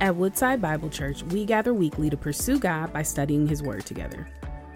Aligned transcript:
At 0.00 0.16
Woodside 0.16 0.62
Bible 0.62 0.88
Church, 0.88 1.22
we 1.24 1.44
gather 1.44 1.74
weekly 1.74 2.08
to 2.08 2.16
pursue 2.16 2.58
God 2.58 2.90
by 2.90 3.02
studying 3.02 3.46
His 3.46 3.62
Word 3.62 3.84
together. 3.84 4.26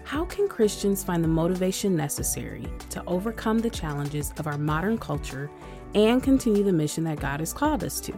How 0.03 0.23
can 0.25 0.47
Christians 0.47 1.03
find 1.03 1.23
the 1.23 1.27
motivation 1.27 1.95
necessary 1.95 2.67
to 2.91 3.03
overcome 3.07 3.57
the 3.57 3.71
challenges 3.71 4.33
of 4.37 4.45
our 4.45 4.59
modern 4.59 4.99
culture 4.99 5.49
and 5.95 6.21
continue 6.21 6.63
the 6.63 6.71
mission 6.71 7.03
that 7.05 7.19
God 7.19 7.39
has 7.39 7.53
called 7.53 7.83
us 7.83 7.99
to? 8.01 8.13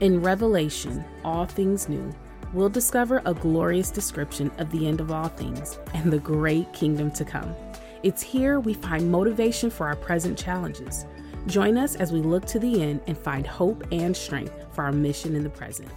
In 0.00 0.20
Revelation, 0.20 1.02
All 1.24 1.46
Things 1.46 1.88
New, 1.88 2.12
we'll 2.52 2.68
discover 2.68 3.22
a 3.24 3.32
glorious 3.32 3.90
description 3.90 4.50
of 4.58 4.70
the 4.70 4.86
end 4.86 5.00
of 5.00 5.10
all 5.10 5.28
things 5.28 5.78
and 5.94 6.12
the 6.12 6.18
great 6.18 6.70
kingdom 6.74 7.10
to 7.12 7.24
come. 7.24 7.54
It's 8.02 8.22
here 8.22 8.60
we 8.60 8.74
find 8.74 9.10
motivation 9.10 9.70
for 9.70 9.86
our 9.86 9.96
present 9.96 10.38
challenges. 10.38 11.06
Join 11.46 11.78
us 11.78 11.96
as 11.96 12.12
we 12.12 12.20
look 12.20 12.44
to 12.48 12.58
the 12.58 12.82
end 12.82 13.00
and 13.06 13.16
find 13.16 13.46
hope 13.46 13.82
and 13.92 14.14
strength 14.14 14.66
for 14.72 14.84
our 14.84 14.92
mission 14.92 15.34
in 15.36 15.42
the 15.42 15.48
present. 15.48 15.88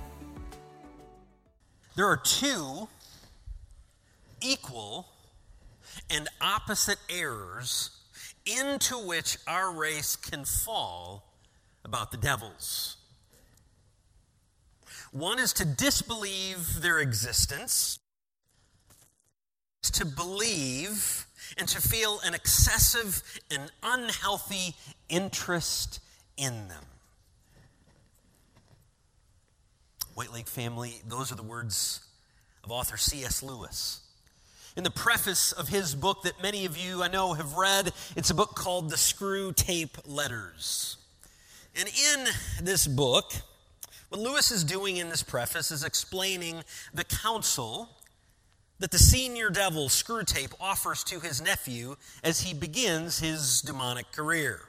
There 1.98 2.06
are 2.06 2.18
two 2.18 2.88
equal 4.40 5.08
and 6.12 6.30
opposite 6.40 7.00
errors 7.10 7.90
into 8.46 9.00
which 9.00 9.40
our 9.48 9.72
race 9.72 10.16
can 10.16 10.46
fall 10.46 11.34
about 11.84 12.12
the 12.12 12.18
devils. 12.18 12.98
One 15.12 15.40
is 15.40 15.54
to 15.54 15.66
disbelieve 15.66 16.82
their 16.84 17.00
existence, 17.00 17.98
to 19.82 20.06
believe 20.06 21.26
and 21.58 21.68
to 21.68 21.82
feel 21.82 22.20
an 22.24 22.36
excessive 22.36 23.24
and 23.50 23.72
unhealthy 23.82 24.76
interest 25.10 26.00
in 26.38 26.68
them. 26.68 26.84
White 30.18 30.34
Lake 30.34 30.48
family, 30.48 30.96
those 31.08 31.32
are 31.32 31.36
the 31.36 31.44
words 31.44 32.00
of 32.64 32.72
author 32.72 32.98
C.S. 32.98 33.44
Lewis. 33.44 34.02
In 34.76 34.84
the 34.84 34.90
preface 34.90 35.52
of 35.52 35.68
his 35.68 35.94
book 35.94 36.24
that 36.24 36.42
many 36.42 36.66
of 36.66 36.76
you 36.76 37.04
I 37.04 37.08
know 37.08 37.34
have 37.34 37.54
read, 37.54 37.94
it's 38.16 38.32
a 38.32 38.34
book 38.34 38.56
called 38.56 38.90
The 38.90 38.96
Screwtape 38.96 39.96
Letters. 40.08 40.98
And 41.76 41.88
in 41.88 42.66
this 42.66 42.88
book, 42.88 43.32
what 44.10 44.20
Lewis 44.20 44.50
is 44.50 44.64
doing 44.64 44.98
in 44.98 45.10
this 45.10 45.22
preface 45.22 45.70
is 45.70 45.84
explaining 45.84 46.64
the 46.96 47.04
counsel 47.04 47.88
that 48.80 48.90
the 48.90 48.98
senior 48.98 49.52
devil, 49.52 49.88
Screwtape, 49.88 50.54
offers 50.60 51.04
to 51.04 51.20
his 51.20 51.44
nephew 51.44 51.96
as 52.24 52.42
he 52.42 52.56
begins 52.56 53.20
his 53.20 53.62
demonic 53.62 54.12
career. 54.12 54.62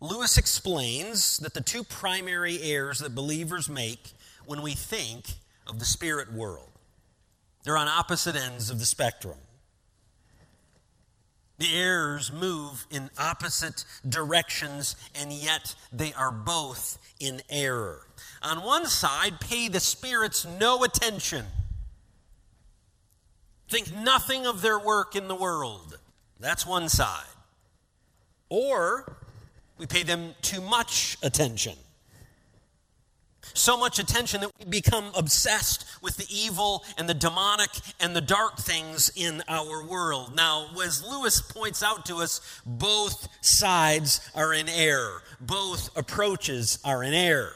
Lewis 0.00 0.36
explains 0.36 1.38
that 1.38 1.54
the 1.54 1.60
two 1.60 1.84
primary 1.84 2.60
errors 2.60 2.98
that 2.98 3.14
believers 3.14 3.68
make 3.68 4.14
when 4.46 4.62
we 4.62 4.72
think 4.72 5.34
of 5.66 5.78
the 5.78 5.84
spirit 5.84 6.32
world. 6.32 6.70
They're 7.64 7.76
on 7.76 7.88
opposite 7.88 8.36
ends 8.36 8.70
of 8.70 8.78
the 8.78 8.86
spectrum. 8.86 9.38
The 11.58 11.76
errors 11.76 12.32
move 12.32 12.86
in 12.90 13.08
opposite 13.18 13.84
directions, 14.08 14.96
and 15.14 15.32
yet 15.32 15.76
they 15.92 16.12
are 16.14 16.32
both 16.32 16.98
in 17.20 17.40
error. 17.48 18.06
On 18.42 18.64
one 18.64 18.86
side, 18.86 19.38
pay 19.38 19.68
the 19.68 19.78
spirits 19.78 20.44
no 20.58 20.82
attention, 20.82 21.46
think 23.68 23.94
nothing 23.94 24.44
of 24.44 24.60
their 24.60 24.78
work 24.78 25.14
in 25.14 25.28
the 25.28 25.36
world. 25.36 25.98
That's 26.40 26.66
one 26.66 26.88
side. 26.88 27.26
Or 28.48 29.16
we 29.78 29.86
pay 29.86 30.02
them 30.02 30.34
too 30.42 30.60
much 30.60 31.16
attention 31.22 31.76
so 33.54 33.76
much 33.76 33.98
attention 33.98 34.40
that 34.40 34.50
we 34.58 34.64
become 34.64 35.10
obsessed 35.14 35.84
with 36.02 36.16
the 36.16 36.26
evil 36.30 36.84
and 36.98 37.08
the 37.08 37.14
demonic 37.14 37.70
and 38.00 38.14
the 38.14 38.20
dark 38.20 38.58
things 38.58 39.10
in 39.14 39.42
our 39.48 39.84
world. 39.84 40.34
Now, 40.34 40.68
as 40.84 41.04
Lewis 41.04 41.40
points 41.40 41.82
out 41.82 42.06
to 42.06 42.16
us, 42.16 42.60
both 42.66 43.28
sides 43.40 44.20
are 44.34 44.52
in 44.52 44.68
error, 44.68 45.22
both 45.40 45.96
approaches 45.96 46.78
are 46.84 47.02
in 47.02 47.14
error. 47.14 47.54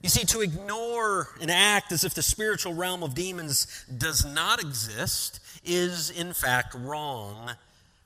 You 0.00 0.08
see, 0.08 0.24
to 0.26 0.40
ignore 0.40 1.28
and 1.40 1.50
act 1.50 1.90
as 1.90 2.04
if 2.04 2.14
the 2.14 2.22
spiritual 2.22 2.72
realm 2.74 3.02
of 3.02 3.14
demons 3.14 3.84
does 3.96 4.24
not 4.24 4.60
exist 4.60 5.40
is, 5.64 6.10
in 6.10 6.32
fact, 6.32 6.74
wrong 6.74 7.50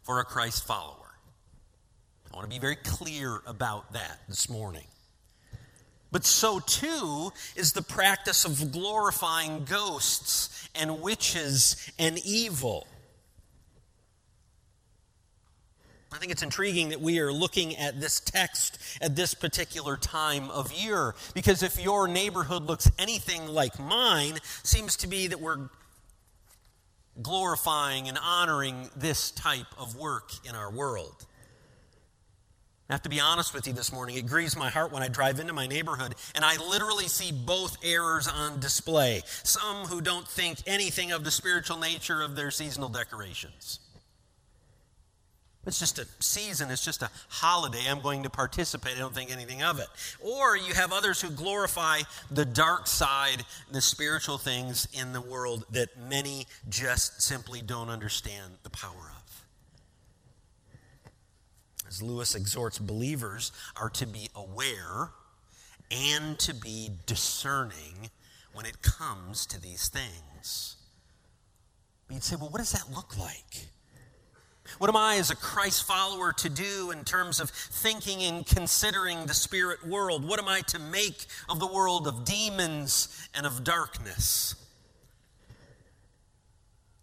for 0.03 0.19
a 0.19 0.25
Christ 0.25 0.67
follower. 0.67 0.97
I 2.33 2.37
want 2.37 2.51
to 2.51 2.55
be 2.55 2.59
very 2.59 2.77
clear 2.77 3.43
about 3.47 3.93
that 3.93 4.21
this 4.27 4.49
morning. 4.49 4.87
But 6.13 6.27
so 6.27 6.61
too 6.61 7.33
is 7.57 7.73
the 7.73 7.83
practice 7.83 8.45
of 8.45 8.71
glorifying 8.71 9.65
ghosts 9.65 10.69
and 10.75 11.01
witches 11.01 11.91
and 11.99 12.19
evil. 12.19 12.87
I 16.13 16.19
think 16.19 16.31
it's 16.31 16.43
intriguing 16.43 16.91
that 16.91 17.01
we 17.01 17.19
are 17.21 17.33
looking 17.33 17.75
at 17.77 17.99
this 17.99 18.21
text 18.21 18.79
at 19.01 19.17
this 19.17 19.33
particular 19.33 19.97
time 19.97 20.51
of 20.51 20.71
year 20.71 21.15
because 21.33 21.63
if 21.63 21.83
your 21.83 22.07
neighborhood 22.07 22.65
looks 22.65 22.91
anything 22.99 23.47
like 23.47 23.81
mine, 23.81 24.35
seems 24.63 24.97
to 24.99 25.07
be 25.07 25.29
that 25.29 25.41
we're 25.41 25.71
glorifying 27.23 28.09
and 28.09 28.19
honoring 28.23 28.91
this 28.95 29.31
type 29.31 29.67
of 29.79 29.97
work 29.97 30.31
in 30.47 30.55
our 30.55 30.71
world. 30.71 31.27
I 32.93 32.95
have 32.95 33.03
to 33.05 33.09
be 33.09 33.21
honest 33.21 33.55
with 33.55 33.67
you 33.67 33.73
this 33.73 33.91
morning. 33.91 34.17
It 34.17 34.27
grieves 34.27 34.55
my 34.55 34.69
heart 34.69 34.93
when 34.93 35.03
I 35.03 35.09
drive 35.09 35.41
into 35.41 35.55
my 35.55 35.67
neighborhood 35.67 36.15
and 36.35 36.45
I 36.45 36.59
literally 36.59 37.09
see 37.09 37.33
both 37.33 37.79
errors 37.83 38.29
on 38.29 38.61
display. 38.61 39.23
Some 39.45 39.87
who 39.87 40.03
don't 40.03 40.29
think 40.29 40.59
anything 40.67 41.11
of 41.11 41.25
the 41.25 41.31
spiritual 41.31 41.79
nature 41.79 42.21
of 42.21 42.37
their 42.37 42.51
seasonal 42.51 42.91
decorations. 42.91 43.81
It's 45.65 45.79
just 45.79 45.99
a 45.99 46.07
season, 46.21 46.71
it's 46.71 46.85
just 46.85 47.01
a 47.01 47.09
holiday. 47.31 47.81
I'm 47.89 48.03
going 48.03 48.25
to 48.25 48.31
participate. 48.31 48.97
I 48.97 48.99
don't 48.99 49.15
think 49.15 49.33
anything 49.33 49.63
of 49.63 49.79
it. 49.79 49.87
Or 50.21 50.55
you 50.55 50.75
have 50.75 50.93
others 50.93 51.19
who 51.19 51.31
glorify 51.31 52.01
the 52.31 52.45
dark 52.45 52.87
side, 52.87 53.47
the 53.71 53.81
spiritual 53.81 54.37
things 54.37 54.87
in 54.93 55.15
the 55.15 55.23
world 55.23 55.65
that 55.71 55.97
many 56.11 56.47
just 56.69 57.23
simply 57.23 57.63
don't 57.63 57.89
understand 57.89 58.53
the 58.65 58.71
power 58.71 59.13
of 59.17 59.22
as 61.93 62.03
Lewis 62.03 62.35
exhorts 62.35 62.79
believers, 62.79 63.53
are 63.77 63.91
to 63.91 64.07
be 64.07 64.31
aware 64.35 65.11
and 65.91 66.39
to 66.39 66.55
be 66.55 66.89
discerning 67.05 68.11
when 68.55 68.65
it 68.65 68.81
comes 68.81 69.45
to 69.47 69.61
these 69.61 69.89
things. 69.89 70.77
But 72.07 72.15
you'd 72.15 72.23
say, 72.23 72.37
well, 72.37 72.49
what 72.49 72.59
does 72.59 72.73
that 72.73 72.91
look 72.95 73.19
like? 73.19 73.69
What 74.79 74.89
am 74.89 74.97
I, 74.97 75.17
as 75.17 75.31
a 75.31 75.37
Christ 75.37 75.87
follower, 75.87 76.33
to 76.33 76.49
do 76.49 76.93
in 76.93 77.05
terms 77.05 77.41
of 77.41 77.51
thinking 77.51 78.23
and 78.23 78.47
considering 78.47 79.27
the 79.27 79.35
spirit 79.35 79.87
world? 79.87 80.27
What 80.27 80.41
am 80.41 80.49
I 80.49 80.61
to 80.69 80.79
make 80.79 81.27
of 81.51 81.61
the 81.61 81.67
world 81.67 82.09
of 82.09 82.25
demons 82.25 83.29
and 83.35 83.45
of 83.45 83.65
darkness? 83.65 84.55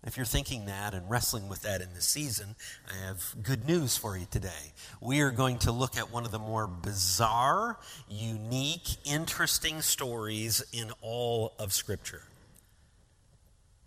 If 0.10 0.18
you're 0.18 0.26
thinking 0.26 0.66
that 0.66 0.96
and 0.96 1.08
wrestling 1.08 1.50
with 1.50 1.62
that 1.62 1.82
in 1.82 1.94
this 1.94 2.06
season, 2.06 2.56
I 2.92 3.06
have 3.06 3.36
good 3.44 3.68
news 3.68 3.96
for 3.96 4.18
you 4.18 4.26
today. 4.32 4.74
We 5.00 5.22
are 5.22 5.30
going 5.30 5.60
to 5.60 5.72
look 5.72 5.96
at 5.96 6.12
one 6.12 6.26
of 6.26 6.32
the 6.32 6.40
more 6.40 6.66
bizarre, 6.66 7.78
unique, 8.10 8.88
interesting 9.06 9.84
stories 9.84 10.64
in 10.74 10.90
all 11.04 11.54
of 11.60 11.74
Scripture. 11.74 12.24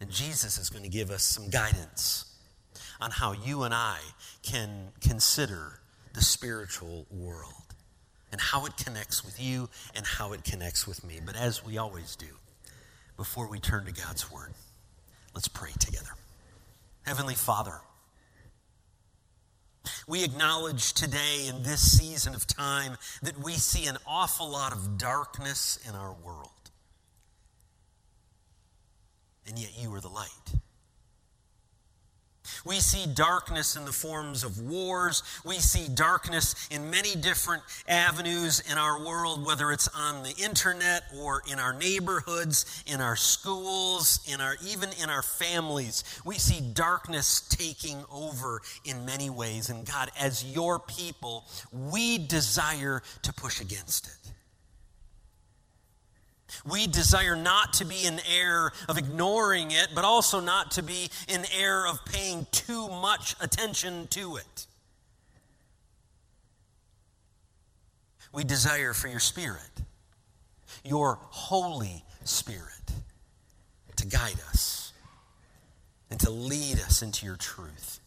And 0.00 0.12
Jesus 0.12 0.58
is 0.58 0.70
going 0.70 0.84
to 0.84 0.88
give 0.88 1.10
us 1.10 1.24
some 1.24 1.50
guidance 1.50 2.32
on 3.00 3.10
how 3.10 3.32
you 3.32 3.64
and 3.64 3.74
I 3.74 3.98
can 4.44 4.92
consider 5.00 5.80
the 6.14 6.22
spiritual 6.22 7.04
world 7.10 7.74
and 8.30 8.40
how 8.40 8.64
it 8.66 8.76
connects 8.76 9.24
with 9.24 9.42
you 9.42 9.68
and 9.96 10.06
how 10.06 10.34
it 10.34 10.44
connects 10.44 10.86
with 10.86 11.04
me. 11.04 11.18
But 11.26 11.34
as 11.34 11.64
we 11.64 11.78
always 11.78 12.14
do, 12.14 12.26
before 13.16 13.48
we 13.48 13.58
turn 13.58 13.86
to 13.86 13.92
God's 13.92 14.30
Word, 14.30 14.52
Let's 15.34 15.48
pray 15.48 15.72
together. 15.78 16.10
Heavenly 17.02 17.34
Father, 17.34 17.80
we 20.06 20.24
acknowledge 20.24 20.92
today 20.92 21.48
in 21.48 21.62
this 21.62 21.98
season 21.98 22.34
of 22.34 22.46
time 22.46 22.96
that 23.22 23.42
we 23.42 23.54
see 23.54 23.86
an 23.86 23.96
awful 24.06 24.48
lot 24.48 24.72
of 24.72 24.98
darkness 24.98 25.78
in 25.88 25.94
our 25.94 26.14
world. 26.24 26.50
And 29.46 29.58
yet 29.58 29.70
you 29.76 29.92
are 29.94 30.00
the 30.00 30.08
light. 30.08 30.28
We 32.64 32.76
see 32.76 33.06
darkness 33.12 33.76
in 33.76 33.84
the 33.84 33.92
forms 33.92 34.44
of 34.44 34.60
wars. 34.60 35.22
We 35.44 35.56
see 35.56 35.88
darkness 35.92 36.68
in 36.70 36.90
many 36.90 37.14
different 37.14 37.62
avenues 37.88 38.60
in 38.70 38.78
our 38.78 39.04
world, 39.04 39.44
whether 39.44 39.72
it's 39.72 39.88
on 39.88 40.22
the 40.22 40.34
internet 40.42 41.04
or 41.18 41.42
in 41.50 41.58
our 41.58 41.72
neighborhoods, 41.72 42.84
in 42.86 43.00
our 43.00 43.16
schools, 43.16 44.20
in 44.32 44.40
our 44.40 44.56
even 44.66 44.90
in 45.02 45.10
our 45.10 45.22
families. 45.22 46.04
We 46.24 46.36
see 46.36 46.60
darkness 46.72 47.40
taking 47.48 48.04
over 48.10 48.60
in 48.84 49.04
many 49.04 49.30
ways. 49.30 49.70
And 49.70 49.86
God, 49.86 50.10
as 50.18 50.44
your 50.44 50.78
people, 50.78 51.44
we 51.72 52.18
desire 52.18 53.02
to 53.22 53.32
push 53.32 53.60
against 53.60 54.06
it. 54.06 54.32
We 56.64 56.86
desire 56.86 57.36
not 57.36 57.74
to 57.74 57.84
be 57.84 58.04
in 58.04 58.20
error 58.30 58.72
of 58.88 58.98
ignoring 58.98 59.70
it, 59.70 59.88
but 59.94 60.04
also 60.04 60.40
not 60.40 60.72
to 60.72 60.82
be 60.82 61.10
in 61.28 61.44
error 61.56 61.86
of 61.86 62.04
paying 62.04 62.46
too 62.50 62.88
much 62.88 63.34
attention 63.40 64.06
to 64.08 64.36
it. 64.36 64.66
We 68.32 68.44
desire 68.44 68.94
for 68.94 69.08
your 69.08 69.20
Spirit, 69.20 69.60
your 70.84 71.18
Holy 71.20 72.04
Spirit, 72.24 72.92
to 73.96 74.06
guide 74.06 74.40
us 74.50 74.92
and 76.10 76.18
to 76.20 76.30
lead 76.30 76.80
us 76.80 77.02
into 77.02 77.26
your 77.26 77.36
truth. 77.36 78.00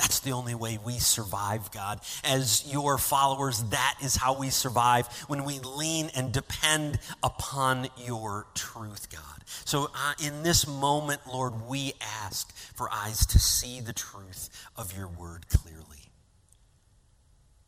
That's 0.00 0.20
the 0.20 0.32
only 0.32 0.54
way 0.54 0.78
we 0.82 0.94
survive, 0.94 1.70
God. 1.72 2.00
As 2.24 2.64
your 2.72 2.96
followers, 2.96 3.62
that 3.64 3.96
is 4.02 4.16
how 4.16 4.38
we 4.38 4.48
survive 4.48 5.06
when 5.28 5.44
we 5.44 5.58
lean 5.58 6.10
and 6.16 6.32
depend 6.32 6.98
upon 7.22 7.86
your 7.98 8.46
truth, 8.54 9.10
God. 9.12 9.44
So, 9.66 9.90
uh, 9.94 10.14
in 10.24 10.42
this 10.42 10.66
moment, 10.66 11.20
Lord, 11.30 11.68
we 11.68 11.92
ask 12.24 12.50
for 12.74 12.88
eyes 12.90 13.26
to 13.26 13.38
see 13.38 13.82
the 13.82 13.92
truth 13.92 14.48
of 14.74 14.96
your 14.96 15.06
word 15.06 15.48
clearly. 15.50 16.08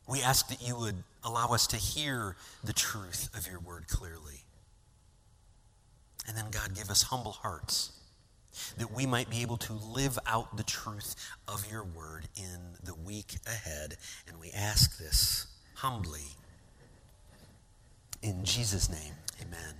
We 0.07 0.23
ask 0.23 0.47
that 0.47 0.67
you 0.67 0.75
would 0.75 1.03
allow 1.23 1.49
us 1.49 1.67
to 1.67 1.77
hear 1.77 2.35
the 2.63 2.73
truth 2.73 3.29
of 3.37 3.45
your 3.45 3.59
word 3.59 3.87
clearly. 3.87 4.41
And 6.27 6.35
then, 6.35 6.45
God, 6.49 6.73
give 6.73 6.89
us 6.89 7.03
humble 7.03 7.33
hearts 7.33 7.91
that 8.77 8.91
we 8.91 9.05
might 9.05 9.29
be 9.29 9.41
able 9.41 9.57
to 9.57 9.73
live 9.73 10.17
out 10.25 10.57
the 10.57 10.63
truth 10.63 11.15
of 11.47 11.69
your 11.71 11.83
word 11.83 12.27
in 12.35 12.77
the 12.83 12.95
week 12.95 13.35
ahead. 13.45 13.97
And 14.27 14.39
we 14.39 14.51
ask 14.51 14.97
this 14.97 15.47
humbly. 15.75 16.21
In 18.21 18.45
Jesus' 18.45 18.89
name, 18.89 19.13
amen. 19.41 19.75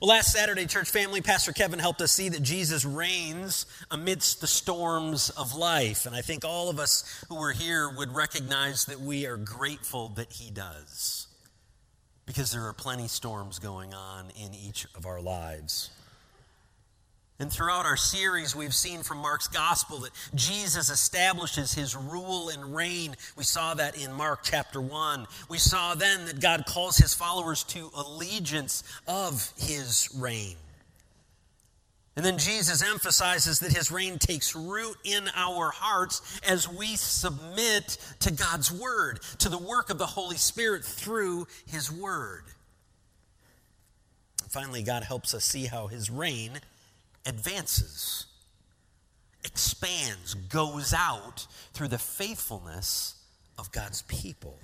Well, 0.00 0.10
last 0.10 0.30
Saturday, 0.30 0.66
church 0.66 0.90
family, 0.90 1.22
Pastor 1.22 1.52
Kevin 1.52 1.78
helped 1.78 2.02
us 2.02 2.12
see 2.12 2.28
that 2.28 2.42
Jesus 2.42 2.84
reigns 2.84 3.64
amidst 3.90 4.42
the 4.42 4.46
storms 4.46 5.30
of 5.30 5.54
life. 5.56 6.04
And 6.04 6.14
I 6.14 6.20
think 6.20 6.44
all 6.44 6.68
of 6.68 6.78
us 6.78 7.24
who 7.30 7.36
are 7.38 7.52
here 7.52 7.88
would 7.96 8.14
recognize 8.14 8.84
that 8.86 9.00
we 9.00 9.24
are 9.26 9.38
grateful 9.38 10.10
that 10.10 10.32
he 10.32 10.50
does. 10.50 11.28
Because 12.26 12.52
there 12.52 12.66
are 12.66 12.74
plenty 12.74 13.08
storms 13.08 13.58
going 13.58 13.94
on 13.94 14.26
in 14.38 14.52
each 14.52 14.86
of 14.94 15.06
our 15.06 15.22
lives. 15.22 15.90
And 17.38 17.52
throughout 17.52 17.84
our 17.84 17.98
series, 17.98 18.56
we've 18.56 18.74
seen 18.74 19.02
from 19.02 19.18
Mark's 19.18 19.48
gospel 19.48 19.98
that 19.98 20.12
Jesus 20.34 20.88
establishes 20.88 21.74
his 21.74 21.94
rule 21.94 22.48
and 22.48 22.74
reign. 22.74 23.14
We 23.36 23.44
saw 23.44 23.74
that 23.74 24.02
in 24.02 24.12
Mark 24.14 24.40
chapter 24.42 24.80
1. 24.80 25.26
We 25.50 25.58
saw 25.58 25.94
then 25.94 26.24
that 26.26 26.40
God 26.40 26.64
calls 26.66 26.96
his 26.96 27.12
followers 27.12 27.62
to 27.64 27.90
allegiance 27.94 28.84
of 29.06 29.52
his 29.58 30.08
reign. 30.16 30.56
And 32.16 32.24
then 32.24 32.38
Jesus 32.38 32.82
emphasizes 32.82 33.60
that 33.60 33.72
his 33.72 33.90
reign 33.90 34.18
takes 34.18 34.56
root 34.56 34.96
in 35.04 35.28
our 35.34 35.70
hearts 35.70 36.40
as 36.48 36.66
we 36.66 36.96
submit 36.96 37.98
to 38.20 38.32
God's 38.32 38.72
word, 38.72 39.20
to 39.40 39.50
the 39.50 39.58
work 39.58 39.90
of 39.90 39.98
the 39.98 40.06
Holy 40.06 40.38
Spirit 40.38 40.82
through 40.82 41.46
his 41.66 41.92
word. 41.92 42.44
And 44.42 44.50
finally, 44.50 44.82
God 44.82 45.02
helps 45.02 45.34
us 45.34 45.44
see 45.44 45.66
how 45.66 45.88
his 45.88 46.08
reign 46.08 46.52
advances, 47.26 48.26
expands, 49.44 50.34
goes 50.34 50.94
out 50.94 51.46
through 51.72 51.88
the 51.88 51.98
faithfulness 51.98 53.14
of 53.58 53.72
God's 53.72 54.02
people. 54.02 54.58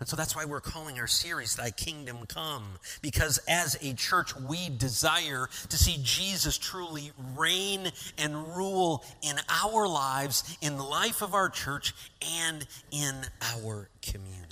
And 0.00 0.08
so 0.08 0.14
that's 0.14 0.36
why 0.36 0.44
we're 0.44 0.60
calling 0.60 0.98
our 1.00 1.08
series 1.08 1.56
Thy 1.56 1.70
Kingdom 1.70 2.18
Come, 2.28 2.64
because 3.02 3.40
as 3.48 3.76
a 3.82 3.94
church, 3.94 4.36
we 4.36 4.68
desire 4.68 5.48
to 5.68 5.76
see 5.76 5.98
Jesus 6.02 6.56
truly 6.56 7.10
reign 7.36 7.90
and 8.16 8.56
rule 8.56 9.04
in 9.22 9.36
our 9.64 9.88
lives, 9.88 10.56
in 10.60 10.76
the 10.76 10.84
life 10.84 11.20
of 11.20 11.34
our 11.34 11.48
church, 11.48 11.94
and 12.44 12.64
in 12.92 13.14
our 13.56 13.88
community. 14.02 14.44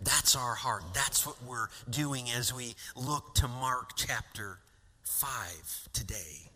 That's 0.00 0.36
our 0.36 0.54
heart. 0.54 0.84
That's 0.94 1.26
what 1.26 1.42
we're 1.44 1.66
doing 1.90 2.26
as 2.30 2.54
we 2.54 2.76
look 2.94 3.34
to 3.36 3.48
Mark 3.48 3.96
chapter 3.96 4.58
5 5.08 5.88
today. 5.92 6.50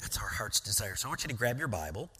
That's 0.00 0.18
our 0.18 0.28
heart's 0.28 0.60
desire. 0.60 0.96
So 0.96 1.08
I 1.08 1.10
want 1.10 1.24
you 1.24 1.28
to 1.28 1.34
grab 1.34 1.58
your 1.58 1.68
Bible, 1.68 2.10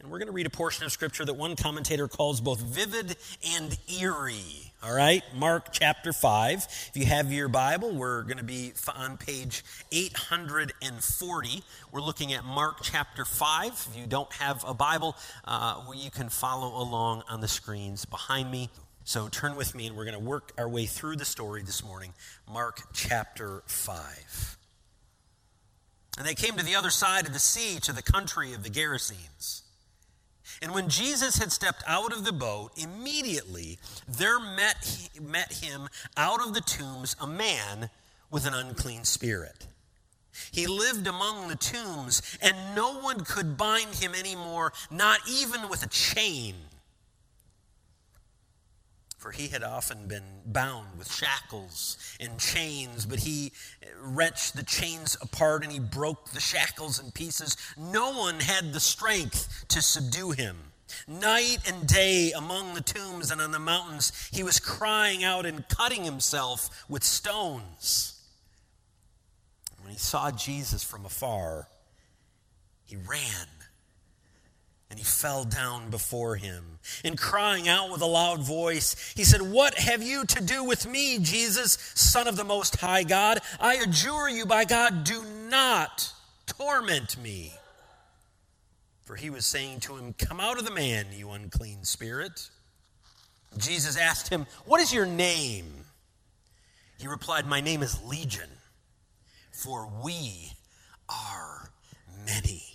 and 0.00 0.10
we're 0.10 0.18
going 0.18 0.28
to 0.28 0.32
read 0.32 0.46
a 0.46 0.50
portion 0.50 0.84
of 0.84 0.92
Scripture 0.92 1.24
that 1.26 1.34
one 1.34 1.56
commentator 1.56 2.08
calls 2.08 2.40
both 2.40 2.60
vivid 2.60 3.16
and 3.54 3.78
eerie. 4.00 4.72
All 4.82 4.94
right? 4.94 5.22
Mark 5.34 5.68
chapter 5.72 6.12
5. 6.12 6.58
If 6.58 6.92
you 6.94 7.04
have 7.04 7.32
your 7.32 7.48
Bible, 7.48 7.94
we're 7.94 8.22
going 8.22 8.38
to 8.38 8.44
be 8.44 8.72
on 8.96 9.18
page 9.18 9.62
840. 9.92 11.62
We're 11.92 12.00
looking 12.00 12.32
at 12.32 12.44
Mark 12.44 12.78
chapter 12.82 13.24
5. 13.24 13.88
If 13.90 13.98
you 13.98 14.06
don't 14.06 14.32
have 14.32 14.64
a 14.66 14.74
Bible, 14.74 15.16
uh, 15.44 15.82
you 15.94 16.10
can 16.10 16.30
follow 16.30 16.82
along 16.82 17.24
on 17.28 17.40
the 17.40 17.48
screens 17.48 18.04
behind 18.04 18.50
me. 18.50 18.70
So 19.06 19.28
turn 19.28 19.54
with 19.54 19.74
me, 19.74 19.86
and 19.86 19.96
we're 19.96 20.06
going 20.06 20.18
to 20.18 20.24
work 20.24 20.52
our 20.56 20.68
way 20.68 20.86
through 20.86 21.16
the 21.16 21.26
story 21.26 21.62
this 21.62 21.84
morning. 21.84 22.14
Mark 22.50 22.80
chapter 22.94 23.62
5. 23.66 24.56
And 26.16 26.26
they 26.26 26.34
came 26.34 26.56
to 26.56 26.64
the 26.64 26.74
other 26.74 26.88
side 26.88 27.26
of 27.26 27.34
the 27.34 27.38
sea, 27.38 27.80
to 27.80 27.92
the 27.92 28.02
country 28.02 28.54
of 28.54 28.62
the 28.62 28.70
Gerasenes. 28.70 29.60
And 30.62 30.72
when 30.72 30.88
Jesus 30.88 31.36
had 31.36 31.52
stepped 31.52 31.84
out 31.86 32.14
of 32.14 32.24
the 32.24 32.32
boat, 32.32 32.70
immediately 32.78 33.78
there 34.08 34.40
met, 34.40 35.10
met 35.20 35.52
him 35.52 35.88
out 36.16 36.40
of 36.40 36.54
the 36.54 36.62
tombs 36.62 37.14
a 37.20 37.26
man 37.26 37.90
with 38.30 38.46
an 38.46 38.54
unclean 38.54 39.04
spirit. 39.04 39.66
He 40.50 40.66
lived 40.66 41.06
among 41.06 41.48
the 41.48 41.56
tombs, 41.56 42.22
and 42.40 42.56
no 42.74 43.00
one 43.00 43.20
could 43.20 43.58
bind 43.58 43.96
him 43.96 44.14
anymore, 44.14 44.72
not 44.90 45.20
even 45.28 45.68
with 45.68 45.84
a 45.84 45.88
chain 45.88 46.54
for 49.24 49.32
he 49.32 49.48
had 49.48 49.62
often 49.62 50.06
been 50.06 50.42
bound 50.44 50.98
with 50.98 51.10
shackles 51.10 51.96
and 52.20 52.38
chains, 52.38 53.06
but 53.06 53.20
he 53.20 53.52
wrenched 53.98 54.54
the 54.54 54.62
chains 54.62 55.16
apart 55.22 55.64
and 55.64 55.72
he 55.72 55.78
broke 55.78 56.28
the 56.32 56.40
shackles 56.40 57.02
in 57.02 57.10
pieces. 57.10 57.56
No 57.78 58.12
one 58.12 58.40
had 58.40 58.74
the 58.74 58.80
strength 58.80 59.64
to 59.68 59.80
subdue 59.80 60.32
him. 60.32 60.58
Night 61.08 61.56
and 61.66 61.86
day 61.86 62.32
among 62.36 62.74
the 62.74 62.82
tombs 62.82 63.30
and 63.30 63.40
on 63.40 63.50
the 63.50 63.58
mountains, 63.58 64.12
he 64.30 64.42
was 64.42 64.60
crying 64.60 65.24
out 65.24 65.46
and 65.46 65.66
cutting 65.70 66.04
himself 66.04 66.84
with 66.86 67.02
stones. 67.02 68.20
When 69.80 69.90
he 69.90 69.98
saw 69.98 70.32
Jesus 70.32 70.84
from 70.84 71.06
afar, 71.06 71.68
he 72.84 72.96
ran 72.96 73.46
and 74.94 75.00
he 75.00 75.04
fell 75.04 75.42
down 75.42 75.90
before 75.90 76.36
him. 76.36 76.78
And 77.02 77.18
crying 77.18 77.68
out 77.68 77.90
with 77.90 78.00
a 78.00 78.06
loud 78.06 78.42
voice, 78.42 79.12
he 79.16 79.24
said, 79.24 79.42
What 79.42 79.74
have 79.74 80.04
you 80.04 80.24
to 80.24 80.40
do 80.40 80.62
with 80.62 80.86
me, 80.86 81.18
Jesus, 81.18 81.78
Son 81.96 82.28
of 82.28 82.36
the 82.36 82.44
Most 82.44 82.76
High 82.76 83.02
God? 83.02 83.40
I 83.58 83.74
adjure 83.74 84.28
you 84.28 84.46
by 84.46 84.64
God, 84.64 85.02
do 85.02 85.24
not 85.50 86.12
torment 86.46 87.20
me. 87.20 87.54
For 89.02 89.16
he 89.16 89.30
was 89.30 89.44
saying 89.44 89.80
to 89.80 89.96
him, 89.96 90.14
Come 90.16 90.38
out 90.38 90.60
of 90.60 90.64
the 90.64 90.70
man, 90.70 91.06
you 91.12 91.30
unclean 91.30 91.82
spirit. 91.82 92.48
Jesus 93.58 93.96
asked 93.96 94.28
him, 94.28 94.46
What 94.64 94.80
is 94.80 94.94
your 94.94 95.06
name? 95.06 95.86
He 97.00 97.08
replied, 97.08 97.48
My 97.48 97.60
name 97.60 97.82
is 97.82 98.00
Legion, 98.04 98.50
for 99.50 99.90
we 100.04 100.52
are 101.08 101.72
many. 102.24 102.74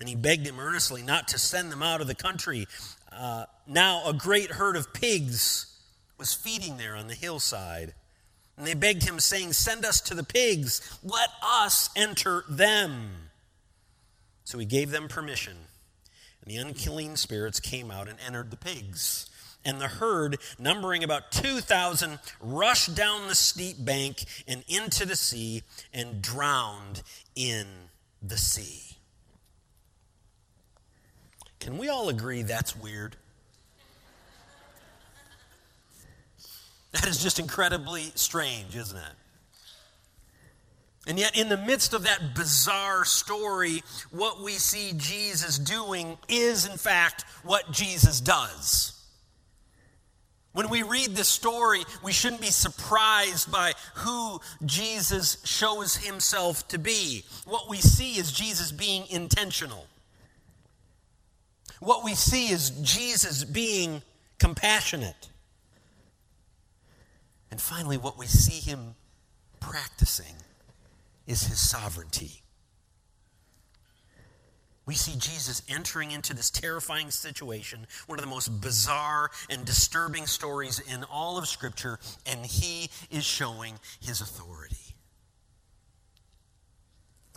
And 0.00 0.08
he 0.08 0.16
begged 0.16 0.46
him 0.46 0.58
earnestly 0.58 1.02
not 1.02 1.28
to 1.28 1.38
send 1.38 1.70
them 1.70 1.82
out 1.82 2.00
of 2.00 2.06
the 2.06 2.14
country. 2.14 2.66
Uh, 3.12 3.44
now, 3.66 4.02
a 4.06 4.14
great 4.14 4.52
herd 4.52 4.76
of 4.76 4.92
pigs 4.94 5.78
was 6.18 6.32
feeding 6.34 6.78
there 6.78 6.96
on 6.96 7.06
the 7.06 7.14
hillside. 7.14 7.94
And 8.56 8.66
they 8.66 8.74
begged 8.74 9.04
him, 9.04 9.20
saying, 9.20 9.54
Send 9.54 9.84
us 9.84 10.00
to 10.02 10.14
the 10.14 10.22
pigs, 10.24 10.98
let 11.02 11.30
us 11.42 11.88
enter 11.96 12.44
them. 12.48 13.10
So 14.44 14.58
he 14.58 14.66
gave 14.66 14.90
them 14.90 15.08
permission. 15.08 15.56
And 16.42 16.50
the 16.50 16.56
unclean 16.56 17.16
spirits 17.16 17.60
came 17.60 17.90
out 17.90 18.08
and 18.08 18.18
entered 18.26 18.50
the 18.50 18.56
pigs. 18.56 19.30
And 19.64 19.80
the 19.80 19.88
herd, 19.88 20.38
numbering 20.58 21.04
about 21.04 21.32
2,000, 21.32 22.18
rushed 22.40 22.94
down 22.94 23.28
the 23.28 23.34
steep 23.34 23.76
bank 23.84 24.24
and 24.48 24.64
into 24.68 25.06
the 25.06 25.16
sea 25.16 25.62
and 25.92 26.22
drowned 26.22 27.02
in 27.34 27.66
the 28.22 28.38
sea. 28.38 28.89
Can 31.60 31.78
we 31.78 31.88
all 31.88 32.08
agree 32.08 32.42
that's 32.42 32.74
weird? 32.74 33.16
That 36.92 37.06
is 37.06 37.22
just 37.22 37.38
incredibly 37.38 38.10
strange, 38.16 38.74
isn't 38.74 38.96
it? 38.96 39.12
And 41.06 41.18
yet, 41.18 41.36
in 41.36 41.48
the 41.48 41.56
midst 41.56 41.94
of 41.94 42.02
that 42.04 42.34
bizarre 42.34 43.04
story, 43.04 43.82
what 44.10 44.42
we 44.42 44.52
see 44.52 44.92
Jesus 44.96 45.58
doing 45.58 46.18
is, 46.28 46.66
in 46.66 46.76
fact, 46.76 47.24
what 47.42 47.70
Jesus 47.70 48.20
does. 48.20 49.00
When 50.52 50.68
we 50.68 50.82
read 50.82 51.10
this 51.10 51.28
story, 51.28 51.84
we 52.02 52.12
shouldn't 52.12 52.40
be 52.40 52.48
surprised 52.48 53.52
by 53.52 53.72
who 53.94 54.40
Jesus 54.64 55.38
shows 55.44 55.96
himself 55.96 56.66
to 56.68 56.78
be. 56.78 57.24
What 57.46 57.68
we 57.70 57.78
see 57.78 58.18
is 58.18 58.32
Jesus 58.32 58.72
being 58.72 59.04
intentional. 59.10 59.86
What 61.78 62.04
we 62.04 62.14
see 62.14 62.48
is 62.48 62.70
Jesus 62.82 63.44
being 63.44 64.02
compassionate. 64.38 65.28
And 67.50 67.60
finally, 67.60 67.96
what 67.96 68.18
we 68.18 68.26
see 68.26 68.60
him 68.60 68.94
practicing 69.60 70.34
is 71.26 71.44
his 71.44 71.60
sovereignty. 71.60 72.42
We 74.86 74.94
see 74.94 75.16
Jesus 75.18 75.62
entering 75.68 76.10
into 76.10 76.34
this 76.34 76.50
terrifying 76.50 77.12
situation, 77.12 77.86
one 78.06 78.18
of 78.18 78.24
the 78.24 78.30
most 78.30 78.60
bizarre 78.60 79.30
and 79.48 79.64
disturbing 79.64 80.26
stories 80.26 80.80
in 80.80 81.04
all 81.04 81.38
of 81.38 81.46
Scripture, 81.46 82.00
and 82.26 82.44
he 82.44 82.90
is 83.10 83.24
showing 83.24 83.74
his 84.00 84.20
authority. 84.20 84.96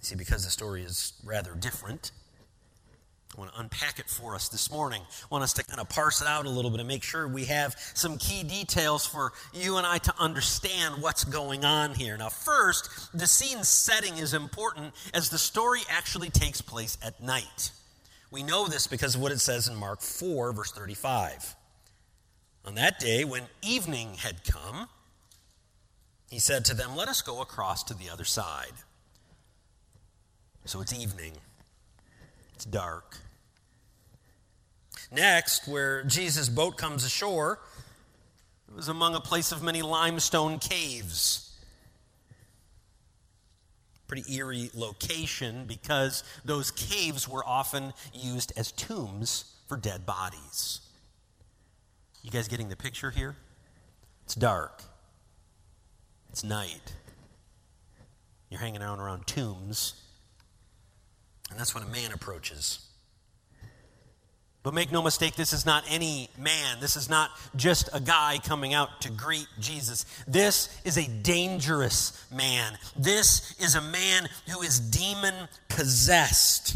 See, 0.01 0.15
because 0.15 0.43
the 0.43 0.51
story 0.51 0.83
is 0.83 1.13
rather 1.23 1.53
different, 1.53 2.11
I 3.35 3.39
want 3.39 3.53
to 3.53 3.59
unpack 3.59 3.99
it 3.99 4.09
for 4.09 4.35
us 4.35 4.49
this 4.49 4.71
morning. 4.71 5.01
I 5.01 5.25
want 5.29 5.43
us 5.43 5.53
to 5.53 5.63
kind 5.63 5.79
of 5.79 5.89
parse 5.89 6.21
it 6.21 6.27
out 6.27 6.45
a 6.45 6.49
little 6.49 6.69
bit 6.69 6.79
and 6.79 6.87
make 6.87 7.03
sure 7.03 7.27
we 7.27 7.45
have 7.45 7.75
some 7.93 8.17
key 8.17 8.43
details 8.43 9.05
for 9.07 9.33
you 9.53 9.77
and 9.77 9.87
I 9.87 9.97
to 9.99 10.13
understand 10.19 11.01
what's 11.01 11.23
going 11.23 11.65
on 11.65 11.95
here. 11.95 12.15
Now, 12.17 12.29
first, 12.29 12.89
the 13.13 13.25
scene 13.25 13.63
setting 13.63 14.17
is 14.17 14.33
important 14.33 14.93
as 15.13 15.29
the 15.29 15.39
story 15.39 15.81
actually 15.89 16.29
takes 16.29 16.61
place 16.61 16.97
at 17.03 17.21
night. 17.23 17.71
We 18.29 18.43
know 18.43 18.67
this 18.67 18.87
because 18.87 19.15
of 19.15 19.21
what 19.21 19.31
it 19.31 19.39
says 19.39 19.67
in 19.67 19.75
Mark 19.75 20.01
4, 20.01 20.53
verse 20.53 20.71
35. 20.71 21.55
On 22.65 22.75
that 22.75 22.99
day, 22.99 23.25
when 23.25 23.43
evening 23.61 24.15
had 24.15 24.43
come, 24.43 24.87
he 26.29 26.39
said 26.39 26.65
to 26.65 26.75
them, 26.75 26.95
Let 26.95 27.09
us 27.09 27.21
go 27.21 27.41
across 27.41 27.83
to 27.85 27.93
the 27.93 28.09
other 28.09 28.23
side. 28.23 28.73
So 30.65 30.81
it's 30.81 30.93
evening. 30.93 31.33
It's 32.55 32.65
dark. 32.65 33.17
Next, 35.11 35.67
where 35.67 36.03
Jesus' 36.03 36.49
boat 36.49 36.77
comes 36.77 37.03
ashore, 37.03 37.59
it 38.67 38.75
was 38.75 38.87
among 38.87 39.15
a 39.15 39.19
place 39.19 39.51
of 39.51 39.61
many 39.61 39.81
limestone 39.81 40.57
caves. 40.59 41.55
Pretty 44.07 44.35
eerie 44.35 44.71
location 44.73 45.65
because 45.67 46.23
those 46.45 46.71
caves 46.71 47.27
were 47.27 47.43
often 47.45 47.93
used 48.13 48.53
as 48.57 48.71
tombs 48.71 49.45
for 49.67 49.77
dead 49.77 50.05
bodies. 50.05 50.81
You 52.23 52.31
guys 52.31 52.47
getting 52.47 52.69
the 52.69 52.75
picture 52.75 53.11
here? 53.11 53.35
It's 54.25 54.35
dark, 54.35 54.83
it's 56.29 56.43
night. 56.43 56.93
You're 58.49 58.61
hanging 58.61 58.81
out 58.81 58.99
around 58.99 59.27
tombs 59.27 60.01
and 61.53 61.59
that's 61.59 61.75
when 61.75 61.83
a 61.83 61.87
man 61.87 62.11
approaches. 62.11 62.79
But 64.63 64.73
make 64.73 64.91
no 64.91 65.03
mistake, 65.03 65.35
this 65.35 65.53
is 65.53 65.67
not 65.67 65.83
any 65.87 66.29
man. 66.35 66.79
This 66.79 66.95
is 66.95 67.07
not 67.09 67.29
just 67.55 67.89
a 67.93 67.99
guy 67.99 68.39
coming 68.43 68.73
out 68.73 69.01
to 69.01 69.11
greet 69.11 69.45
Jesus. 69.59 70.05
This 70.27 70.75
is 70.83 70.97
a 70.97 71.07
dangerous 71.07 72.25
man. 72.33 72.75
This 72.97 73.53
is 73.59 73.75
a 73.75 73.81
man 73.81 74.27
who 74.49 74.63
is 74.63 74.79
demon 74.79 75.47
possessed. 75.69 76.75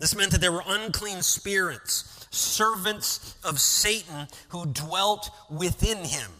This 0.00 0.16
meant 0.16 0.32
that 0.32 0.40
there 0.40 0.50
were 0.50 0.64
unclean 0.66 1.22
spirits, 1.22 2.26
servants 2.32 3.36
of 3.44 3.60
Satan, 3.60 4.26
who 4.48 4.66
dwelt 4.66 5.30
within 5.48 5.98
him. 5.98 6.32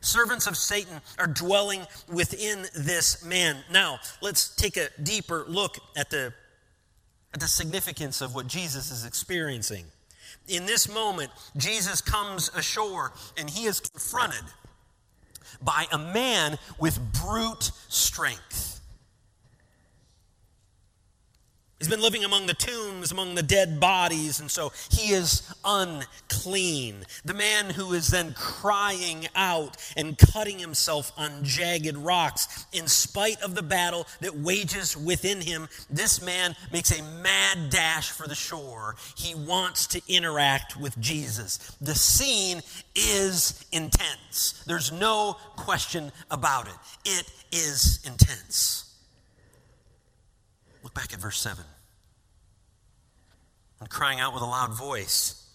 Servants 0.00 0.46
of 0.46 0.56
Satan 0.56 1.00
are 1.18 1.26
dwelling 1.26 1.86
within 2.08 2.66
this 2.74 3.24
man. 3.24 3.56
Now, 3.70 3.98
let's 4.22 4.54
take 4.56 4.76
a 4.76 4.88
deeper 5.02 5.44
look 5.46 5.78
at 5.96 6.10
the, 6.10 6.32
at 7.34 7.40
the 7.40 7.48
significance 7.48 8.20
of 8.20 8.34
what 8.34 8.46
Jesus 8.46 8.90
is 8.90 9.04
experiencing. 9.04 9.84
In 10.48 10.66
this 10.66 10.92
moment, 10.92 11.30
Jesus 11.56 12.00
comes 12.00 12.50
ashore 12.56 13.12
and 13.36 13.48
he 13.48 13.66
is 13.66 13.80
confronted 13.80 14.44
by 15.62 15.86
a 15.92 15.98
man 15.98 16.58
with 16.78 16.98
brute 17.22 17.70
strength. 17.88 18.79
He's 21.80 21.88
been 21.88 22.02
living 22.02 22.24
among 22.24 22.44
the 22.44 22.52
tombs, 22.52 23.10
among 23.10 23.36
the 23.36 23.42
dead 23.42 23.80
bodies, 23.80 24.38
and 24.38 24.50
so 24.50 24.70
he 24.90 25.14
is 25.14 25.50
unclean. 25.64 27.06
The 27.24 27.32
man 27.32 27.70
who 27.70 27.94
is 27.94 28.08
then 28.08 28.34
crying 28.34 29.26
out 29.34 29.78
and 29.96 30.18
cutting 30.18 30.58
himself 30.58 31.10
on 31.16 31.42
jagged 31.42 31.96
rocks. 31.96 32.66
In 32.74 32.86
spite 32.86 33.40
of 33.40 33.54
the 33.54 33.62
battle 33.62 34.06
that 34.20 34.36
wages 34.36 34.94
within 34.94 35.40
him, 35.40 35.70
this 35.88 36.20
man 36.20 36.54
makes 36.70 36.90
a 36.90 37.02
mad 37.02 37.70
dash 37.70 38.10
for 38.10 38.28
the 38.28 38.34
shore. 38.34 38.96
He 39.16 39.34
wants 39.34 39.86
to 39.86 40.02
interact 40.06 40.76
with 40.76 41.00
Jesus. 41.00 41.56
The 41.80 41.94
scene 41.94 42.60
is 42.94 43.64
intense. 43.72 44.62
There's 44.66 44.92
no 44.92 45.38
question 45.56 46.12
about 46.30 46.66
it. 46.68 46.74
It 47.06 47.32
is 47.52 48.00
intense. 48.06 48.89
Look 50.90 51.04
back 51.04 51.12
at 51.12 51.20
verse 51.20 51.40
7. 51.40 51.64
And 53.78 53.88
crying 53.88 54.18
out 54.18 54.34
with 54.34 54.42
a 54.42 54.46
loud 54.46 54.76
voice. 54.76 55.46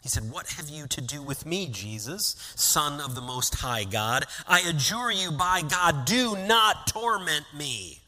He 0.00 0.08
said, 0.08 0.30
What 0.30 0.46
have 0.50 0.68
you 0.68 0.86
to 0.86 1.00
do 1.00 1.20
with 1.20 1.44
me, 1.44 1.66
Jesus, 1.66 2.36
Son 2.54 3.00
of 3.00 3.16
the 3.16 3.20
Most 3.20 3.56
High 3.56 3.82
God? 3.82 4.26
I 4.46 4.60
adjure 4.60 5.10
you 5.10 5.32
by 5.32 5.62
God, 5.68 6.04
do 6.04 6.36
not 6.36 6.86
torment 6.86 7.46
me. 7.56 8.00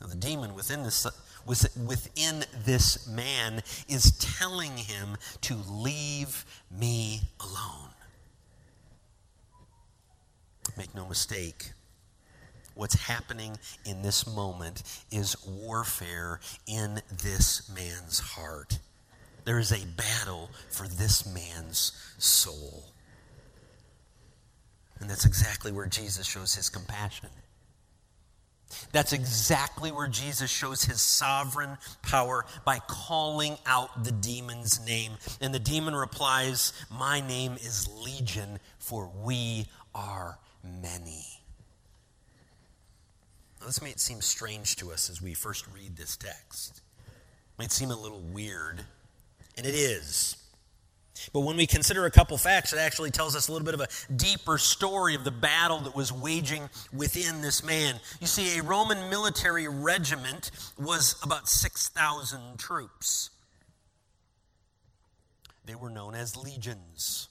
Now, 0.00 0.08
the 0.08 0.16
demon 0.16 0.56
within 0.56 0.82
this, 0.82 1.06
within 1.46 2.44
this 2.64 3.06
man 3.06 3.62
is 3.88 4.18
telling 4.18 4.76
him 4.76 5.16
to 5.42 5.54
leave 5.70 6.44
me 6.76 7.20
alone. 7.40 7.90
Make 10.76 10.92
no 10.92 11.06
mistake, 11.06 11.70
what's 12.74 12.94
happening 12.94 13.56
in 13.84 14.02
this 14.02 14.26
moment 14.26 14.82
is 15.10 15.36
warfare 15.46 16.40
in 16.66 17.00
this 17.22 17.70
man's 17.74 18.18
heart. 18.18 18.78
There 19.44 19.58
is 19.58 19.72
a 19.72 19.86
battle 19.96 20.50
for 20.70 20.86
this 20.86 21.26
man's 21.26 21.92
soul. 22.18 22.84
And 25.00 25.10
that's 25.10 25.26
exactly 25.26 25.72
where 25.72 25.86
Jesus 25.86 26.26
shows 26.26 26.54
his 26.54 26.68
compassion. 26.68 27.30
That's 28.92 29.12
exactly 29.12 29.90
where 29.92 30.08
Jesus 30.08 30.50
shows 30.50 30.84
his 30.84 31.00
sovereign 31.00 31.76
power 32.02 32.46
by 32.64 32.78
calling 32.86 33.56
out 33.66 34.04
the 34.04 34.12
demon's 34.12 34.84
name. 34.86 35.12
And 35.40 35.54
the 35.54 35.58
demon 35.58 35.94
replies, 35.94 36.72
My 36.90 37.20
name 37.20 37.54
is 37.54 37.88
Legion, 38.04 38.58
for 38.78 39.10
we 39.22 39.66
are 39.94 40.38
many. 40.62 41.41
This 43.66 43.82
may 43.82 43.94
seem 43.96 44.20
strange 44.20 44.76
to 44.76 44.92
us 44.92 45.08
as 45.08 45.22
we 45.22 45.34
first 45.34 45.66
read 45.74 45.96
this 45.96 46.16
text. 46.16 46.82
It 47.06 47.58
might 47.58 47.72
seem 47.72 47.90
a 47.90 47.96
little 47.96 48.20
weird, 48.20 48.84
and 49.56 49.66
it 49.66 49.74
is. 49.74 50.36
But 51.32 51.40
when 51.40 51.56
we 51.56 51.66
consider 51.66 52.04
a 52.04 52.10
couple 52.10 52.36
facts, 52.38 52.72
it 52.72 52.78
actually 52.78 53.10
tells 53.10 53.36
us 53.36 53.48
a 53.48 53.52
little 53.52 53.64
bit 53.64 53.74
of 53.74 53.80
a 53.80 53.88
deeper 54.12 54.58
story 54.58 55.14
of 55.14 55.24
the 55.24 55.30
battle 55.30 55.78
that 55.80 55.94
was 55.94 56.12
waging 56.12 56.68
within 56.92 57.42
this 57.42 57.62
man. 57.62 58.00
You 58.20 58.26
see, 58.26 58.58
a 58.58 58.62
Roman 58.62 59.08
military 59.08 59.68
regiment 59.68 60.50
was 60.78 61.16
about 61.22 61.48
6,000 61.48 62.58
troops. 62.58 63.30
They 65.64 65.74
were 65.74 65.90
known 65.90 66.14
as 66.14 66.36
legions. 66.36 67.28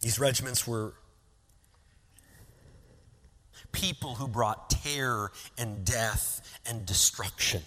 These 0.00 0.18
regiments 0.18 0.66
were 0.66 0.94
people 3.74 4.14
who 4.14 4.26
brought 4.26 4.70
terror 4.70 5.30
and 5.58 5.84
death 5.84 6.40
and 6.66 6.86
destruction. 6.86 7.60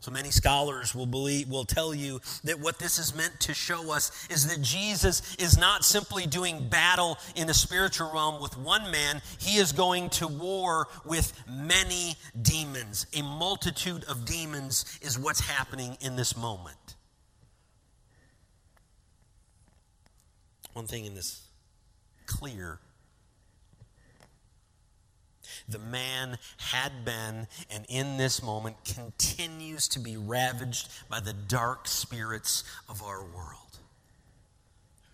So 0.00 0.10
many 0.12 0.30
scholars 0.30 0.94
will 0.94 1.06
believe 1.06 1.50
will 1.50 1.64
tell 1.64 1.92
you 1.92 2.20
that 2.44 2.60
what 2.60 2.78
this 2.78 2.98
is 2.98 3.14
meant 3.14 3.38
to 3.40 3.52
show 3.52 3.92
us 3.92 4.26
is 4.30 4.46
that 4.46 4.62
Jesus 4.62 5.36
is 5.36 5.58
not 5.58 5.84
simply 5.84 6.24
doing 6.24 6.68
battle 6.68 7.18
in 7.36 7.46
the 7.46 7.52
spiritual 7.52 8.10
realm 8.12 8.40
with 8.40 8.56
one 8.56 8.90
man, 8.90 9.20
he 9.38 9.58
is 9.58 9.72
going 9.72 10.08
to 10.10 10.26
war 10.26 10.86
with 11.04 11.38
many 11.46 12.14
demons. 12.40 13.06
A 13.14 13.22
multitude 13.22 14.04
of 14.04 14.24
demons 14.24 14.98
is 15.02 15.18
what's 15.18 15.40
happening 15.40 15.98
in 16.00 16.16
this 16.16 16.36
moment. 16.36 16.76
One 20.72 20.86
thing 20.86 21.06
in 21.06 21.14
this 21.14 21.42
clear 22.26 22.78
The 25.68 25.78
man 25.78 26.38
had 26.56 27.04
been, 27.04 27.46
and 27.70 27.84
in 27.88 28.16
this 28.16 28.42
moment 28.42 28.76
continues 28.84 29.86
to 29.88 30.00
be 30.00 30.16
ravaged 30.16 30.88
by 31.10 31.20
the 31.20 31.34
dark 31.34 31.86
spirits 31.86 32.64
of 32.88 33.02
our 33.02 33.22
world. 33.22 33.78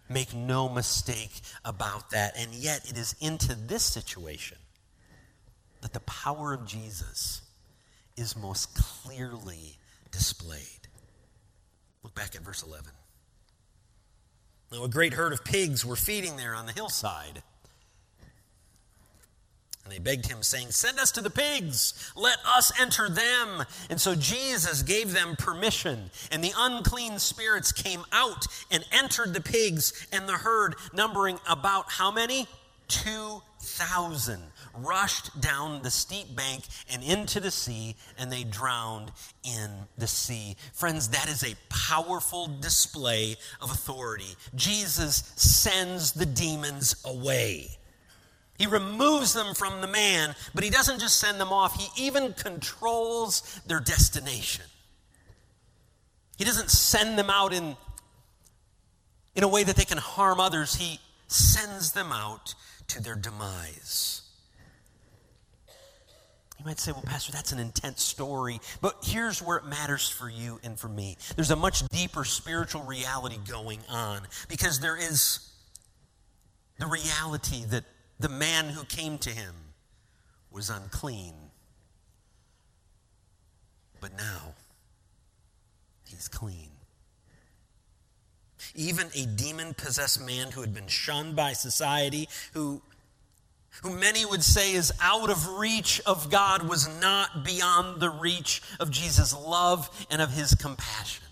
Make 0.08 0.34
no 0.34 0.68
mistake 0.68 1.40
about 1.64 2.10
that. 2.10 2.34
And 2.36 2.52
yet, 2.54 2.88
it 2.88 2.96
is 2.96 3.16
into 3.20 3.54
this 3.54 3.82
situation 3.82 4.58
that 5.80 5.92
the 5.92 6.00
power 6.00 6.52
of 6.52 6.66
Jesus 6.66 7.42
is 8.16 8.36
most 8.36 8.74
clearly 8.74 9.76
displayed. 10.12 10.88
Look 12.02 12.14
back 12.14 12.34
at 12.36 12.42
verse 12.42 12.62
11. 12.62 12.92
Now, 14.70 14.84
a 14.84 14.88
great 14.88 15.14
herd 15.14 15.32
of 15.32 15.44
pigs 15.44 15.84
were 15.84 15.96
feeding 15.96 16.36
there 16.36 16.54
on 16.54 16.66
the 16.66 16.72
hillside. 16.72 17.42
And 19.84 19.92
they 19.92 19.98
begged 19.98 20.26
him, 20.26 20.42
saying, 20.42 20.70
Send 20.70 20.98
us 20.98 21.12
to 21.12 21.20
the 21.20 21.30
pigs, 21.30 22.12
let 22.16 22.38
us 22.46 22.72
enter 22.80 23.08
them. 23.08 23.64
And 23.90 24.00
so 24.00 24.14
Jesus 24.14 24.82
gave 24.82 25.12
them 25.12 25.36
permission, 25.36 26.10
and 26.32 26.42
the 26.42 26.52
unclean 26.56 27.18
spirits 27.18 27.70
came 27.70 28.04
out 28.10 28.46
and 28.70 28.84
entered 28.92 29.34
the 29.34 29.42
pigs, 29.42 30.06
and 30.12 30.28
the 30.28 30.32
herd, 30.32 30.76
numbering 30.94 31.38
about 31.46 31.92
how 31.92 32.10
many? 32.10 32.48
2,000 32.88 34.40
rushed 34.76 35.40
down 35.40 35.82
the 35.82 35.90
steep 35.90 36.34
bank 36.34 36.64
and 36.90 37.02
into 37.02 37.40
the 37.40 37.50
sea, 37.50 37.96
and 38.18 38.30
they 38.30 38.44
drowned 38.44 39.12
in 39.44 39.70
the 39.96 40.06
sea. 40.06 40.56
Friends, 40.72 41.08
that 41.08 41.28
is 41.28 41.42
a 41.44 41.54
powerful 41.68 42.46
display 42.60 43.36
of 43.60 43.70
authority. 43.70 44.36
Jesus 44.54 45.32
sends 45.36 46.12
the 46.12 46.26
demons 46.26 46.96
away. 47.04 47.68
He 48.58 48.66
removes 48.66 49.32
them 49.32 49.54
from 49.54 49.80
the 49.80 49.86
man, 49.86 50.34
but 50.54 50.62
he 50.62 50.70
doesn't 50.70 51.00
just 51.00 51.18
send 51.18 51.40
them 51.40 51.52
off, 51.52 51.74
he 51.74 52.06
even 52.06 52.32
controls 52.34 53.60
their 53.66 53.80
destination. 53.80 54.64
He 56.36 56.44
doesn't 56.44 56.70
send 56.70 57.18
them 57.18 57.30
out 57.30 57.52
in, 57.52 57.76
in 59.34 59.44
a 59.44 59.48
way 59.48 59.64
that 59.64 59.76
they 59.76 59.84
can 59.84 59.98
harm 59.98 60.40
others, 60.40 60.76
he 60.76 61.00
sends 61.26 61.92
them 61.92 62.12
out 62.12 62.54
to 62.88 63.02
their 63.02 63.16
demise. 63.16 64.22
You 66.58 66.64
might 66.64 66.78
say, 66.78 66.92
well, 66.92 67.02
Pastor, 67.02 67.32
that's 67.32 67.52
an 67.52 67.58
intense 67.58 68.02
story. 68.02 68.60
But 68.80 68.96
here's 69.02 69.42
where 69.42 69.58
it 69.58 69.66
matters 69.66 70.08
for 70.08 70.30
you 70.30 70.60
and 70.62 70.78
for 70.78 70.88
me. 70.88 71.16
There's 71.34 71.50
a 71.50 71.56
much 71.56 71.86
deeper 71.88 72.24
spiritual 72.24 72.84
reality 72.84 73.36
going 73.48 73.80
on 73.90 74.22
because 74.48 74.80
there 74.80 74.96
is 74.96 75.40
the 76.78 76.86
reality 76.86 77.64
that 77.66 77.84
the 78.18 78.28
man 78.28 78.70
who 78.70 78.84
came 78.84 79.18
to 79.18 79.30
him 79.30 79.54
was 80.50 80.70
unclean. 80.70 81.34
But 84.00 84.16
now, 84.16 84.54
he's 86.08 86.28
clean. 86.28 86.70
Even 88.74 89.08
a 89.14 89.26
demon 89.26 89.74
possessed 89.74 90.24
man 90.24 90.52
who 90.52 90.60
had 90.60 90.74
been 90.74 90.88
shunned 90.88 91.36
by 91.36 91.52
society, 91.52 92.28
who 92.52 92.82
who 93.82 93.90
many 93.90 94.24
would 94.24 94.44
say 94.44 94.72
is 94.72 94.92
out 95.00 95.30
of 95.30 95.58
reach 95.58 96.00
of 96.06 96.30
God, 96.30 96.68
was 96.68 96.88
not 97.00 97.44
beyond 97.44 98.00
the 98.00 98.10
reach 98.10 98.62
of 98.78 98.90
Jesus' 98.90 99.34
love 99.34 100.06
and 100.10 100.22
of 100.22 100.30
his 100.30 100.54
compassion. 100.54 101.23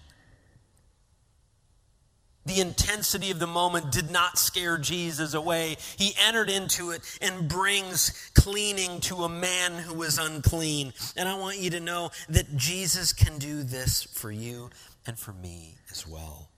The 2.45 2.61
intensity 2.61 3.31
of 3.31 3.39
the 3.39 3.47
moment 3.47 3.93
did 3.93 4.11
not 4.11 4.37
scare 4.37 4.77
Jesus 4.77 5.33
away. 5.33 5.77
He 5.97 6.13
entered 6.21 6.51
into 6.51 6.91
it 6.91 7.03
and 7.21 7.49
brings 7.49 8.31
cleaning 8.35 9.01
to 9.03 9.23
a 9.23 9.29
man 9.29 9.75
who 9.75 9.95
was 9.95 10.19
unclean. 10.19 10.93
And 11.17 11.29
I 11.29 11.39
want 11.39 11.59
you 11.59 11.71
to 11.71 11.81
know 11.81 12.11
that 12.29 12.57
Jesus 12.57 13.13
can 13.13 13.39
do 13.39 13.63
this 13.63 14.03
for 14.03 14.33
you 14.33 14.71
and 15.07 15.17
for 15.17 15.33
me 15.33 15.77
as 15.91 16.07
well. 16.07 16.49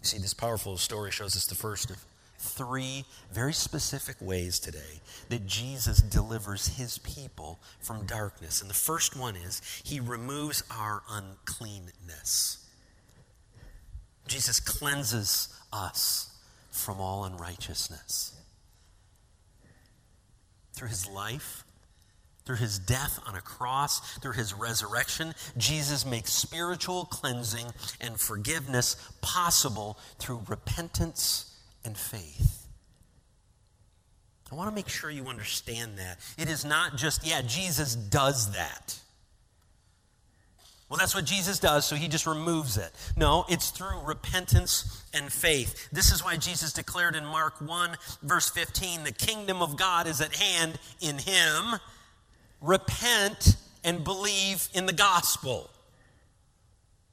You 0.00 0.04
see, 0.04 0.18
this 0.18 0.34
powerful 0.34 0.76
story 0.76 1.10
shows 1.10 1.34
us 1.36 1.46
the 1.46 1.56
first 1.56 1.90
of 1.90 2.04
three 2.46 3.04
very 3.32 3.52
specific 3.52 4.16
ways 4.20 4.58
today 4.58 5.00
that 5.28 5.46
Jesus 5.46 5.98
delivers 5.98 6.68
his 6.68 6.98
people 6.98 7.60
from 7.80 8.06
darkness. 8.06 8.60
And 8.60 8.70
the 8.70 8.74
first 8.74 9.16
one 9.16 9.36
is 9.36 9.60
he 9.84 10.00
removes 10.00 10.62
our 10.70 11.02
uncleanness. 11.10 12.66
Jesus 14.26 14.60
cleanses 14.60 15.48
us 15.72 16.32
from 16.70 17.00
all 17.00 17.24
unrighteousness. 17.24 18.34
Through 20.74 20.88
his 20.88 21.08
life, 21.08 21.64
through 22.44 22.56
his 22.56 22.78
death 22.78 23.18
on 23.26 23.34
a 23.34 23.40
cross, 23.40 24.18
through 24.18 24.32
his 24.32 24.54
resurrection, 24.54 25.34
Jesus 25.56 26.06
makes 26.06 26.32
spiritual 26.32 27.06
cleansing 27.06 27.66
and 28.00 28.20
forgiveness 28.20 28.96
possible 29.20 29.98
through 30.18 30.42
repentance 30.46 31.55
and 31.86 31.96
faith. 31.96 32.66
I 34.52 34.54
want 34.54 34.68
to 34.68 34.74
make 34.74 34.88
sure 34.88 35.10
you 35.10 35.26
understand 35.26 35.98
that. 35.98 36.18
It 36.36 36.48
is 36.48 36.64
not 36.64 36.96
just, 36.96 37.26
yeah, 37.26 37.42
Jesus 37.42 37.94
does 37.94 38.52
that. 38.52 38.98
Well, 40.88 40.98
that's 40.98 41.16
what 41.16 41.24
Jesus 41.24 41.58
does, 41.58 41.84
so 41.84 41.96
he 41.96 42.06
just 42.06 42.26
removes 42.26 42.76
it. 42.76 42.92
No, 43.16 43.44
it's 43.48 43.70
through 43.70 44.02
repentance 44.04 45.04
and 45.12 45.32
faith. 45.32 45.88
This 45.90 46.12
is 46.12 46.24
why 46.24 46.36
Jesus 46.36 46.72
declared 46.72 47.16
in 47.16 47.24
Mark 47.24 47.60
1, 47.60 47.96
verse 48.22 48.48
15, 48.50 49.02
the 49.02 49.10
kingdom 49.10 49.62
of 49.62 49.76
God 49.76 50.06
is 50.06 50.20
at 50.20 50.36
hand 50.36 50.78
in 51.00 51.18
him. 51.18 51.80
Repent 52.60 53.56
and 53.82 54.04
believe 54.04 54.68
in 54.74 54.86
the 54.86 54.92
gospel. 54.92 55.70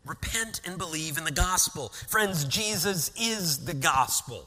Repent 0.06 0.62
and 0.66 0.78
believe 0.78 1.18
in 1.18 1.24
the 1.24 1.32
gospel. 1.32 1.90
Friends, 2.08 2.46
Jesus 2.46 3.12
is 3.20 3.66
the 3.66 3.74
gospel. 3.74 4.46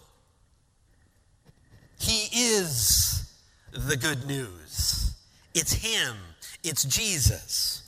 He 1.99 2.29
is 2.33 3.31
the 3.73 3.97
good 3.97 4.27
news. 4.27 5.15
It's 5.55 5.73
Him, 5.73 6.17
it's 6.63 6.85
Jesus. 6.85 7.83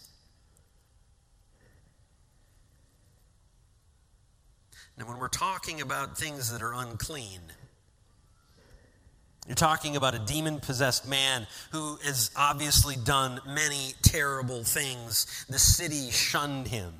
Now, 4.98 5.06
when 5.06 5.18
we're 5.18 5.28
talking 5.28 5.80
about 5.80 6.18
things 6.18 6.50
that 6.52 6.60
are 6.60 6.74
unclean, 6.74 7.40
you're 9.46 9.54
talking 9.54 9.96
about 9.96 10.14
a 10.14 10.18
demon 10.18 10.60
possessed 10.60 11.08
man 11.08 11.46
who 11.70 11.96
has 12.04 12.30
obviously 12.36 12.96
done 12.96 13.40
many 13.46 13.94
terrible 14.02 14.62
things. 14.62 15.46
The 15.48 15.58
city 15.58 16.10
shunned 16.10 16.68
him. 16.68 16.92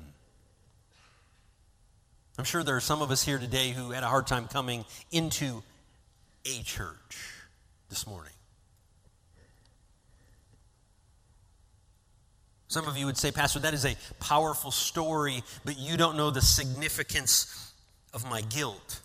I'm 2.39 2.45
sure 2.45 2.63
there 2.63 2.77
are 2.77 2.81
some 2.81 3.01
of 3.01 3.11
us 3.11 3.23
here 3.23 3.37
today 3.37 3.71
who 3.71 3.91
had 3.91 4.01
a 4.01 4.07
hard 4.07 4.25
time 4.25 4.47
coming 4.47 4.85
into 5.11 5.61
a 6.45 6.61
church 6.63 7.33
this 7.89 8.07
morning. 8.07 8.33
Some 12.67 12.87
of 12.87 12.97
you 12.97 13.07
would 13.07 13.17
say, 13.17 13.31
Pastor, 13.31 13.59
that 13.59 13.73
is 13.73 13.83
a 13.83 13.95
powerful 14.19 14.69
story, 14.69 15.43
but 15.65 15.79
you 15.79 15.97
don't 15.97 16.15
know 16.15 16.29
the 16.29 16.41
significance 16.41 17.73
of 18.13 18.29
my 18.29 18.41
guilt. 18.41 19.01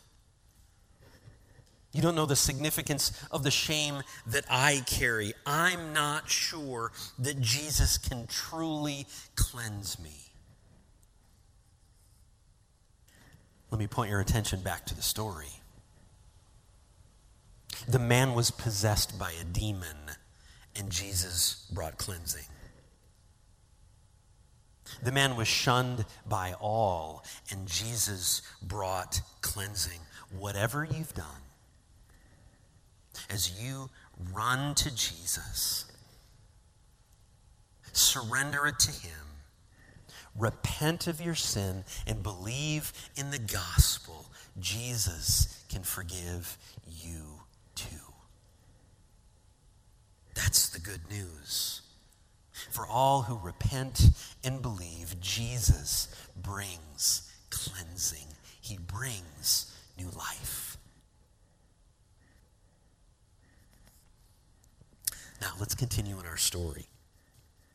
You 1.92 2.02
don't 2.02 2.14
know 2.14 2.26
the 2.26 2.36
significance 2.36 3.12
of 3.30 3.42
the 3.42 3.50
shame 3.50 4.02
that 4.26 4.44
I 4.50 4.82
carry. 4.86 5.32
I'm 5.46 5.94
not 5.94 6.28
sure 6.28 6.92
that 7.20 7.40
Jesus 7.40 7.96
can 7.96 8.26
truly 8.26 9.06
cleanse 9.34 9.98
me. 9.98 10.32
Let 13.70 13.78
me 13.78 13.86
point 13.86 14.10
your 14.10 14.20
attention 14.20 14.60
back 14.60 14.84
to 14.86 14.94
the 14.94 15.02
story. 15.02 15.48
The 17.88 17.98
man 17.98 18.34
was 18.34 18.50
possessed 18.50 19.18
by 19.18 19.32
a 19.32 19.44
demon, 19.44 19.96
and 20.76 20.90
Jesus 20.90 21.70
brought 21.72 21.98
cleansing. 21.98 22.46
The 25.02 25.12
man 25.12 25.36
was 25.36 25.48
shunned 25.48 26.04
by 26.26 26.54
all, 26.60 27.24
and 27.50 27.66
Jesus 27.66 28.42
brought 28.62 29.20
cleansing. 29.40 30.00
Whatever 30.38 30.84
you've 30.84 31.14
done, 31.14 31.42
as 33.30 33.60
you 33.60 33.90
run 34.32 34.74
to 34.76 34.94
Jesus, 34.94 35.86
surrender 37.92 38.66
it 38.66 38.78
to 38.80 38.90
Him, 38.90 39.12
repent 40.36 41.06
of 41.06 41.20
your 41.20 41.34
sin, 41.34 41.84
and 42.06 42.22
believe 42.22 42.92
in 43.16 43.30
the 43.30 43.38
gospel, 43.38 44.26
Jesus 44.58 45.64
can 45.68 45.82
forgive 45.82 46.58
you 46.86 47.40
too. 47.74 47.86
That's 50.34 50.68
the 50.68 50.80
good 50.80 51.00
news. 51.10 51.82
For 52.70 52.86
all 52.86 53.22
who 53.22 53.38
repent 53.38 54.10
and 54.42 54.62
believe, 54.62 55.20
Jesus 55.20 56.08
brings 56.36 57.30
cleansing, 57.50 58.26
He 58.60 58.78
brings 58.78 59.72
new 59.98 60.08
life. 60.16 60.76
Now, 65.40 65.52
let's 65.58 65.74
continue 65.74 66.18
in 66.18 66.26
our 66.26 66.36
story. 66.36 66.86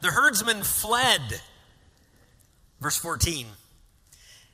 The 0.02 0.08
herdsmen 0.08 0.64
fled. 0.64 1.42
Verse 2.80 2.98
14. 2.98 3.46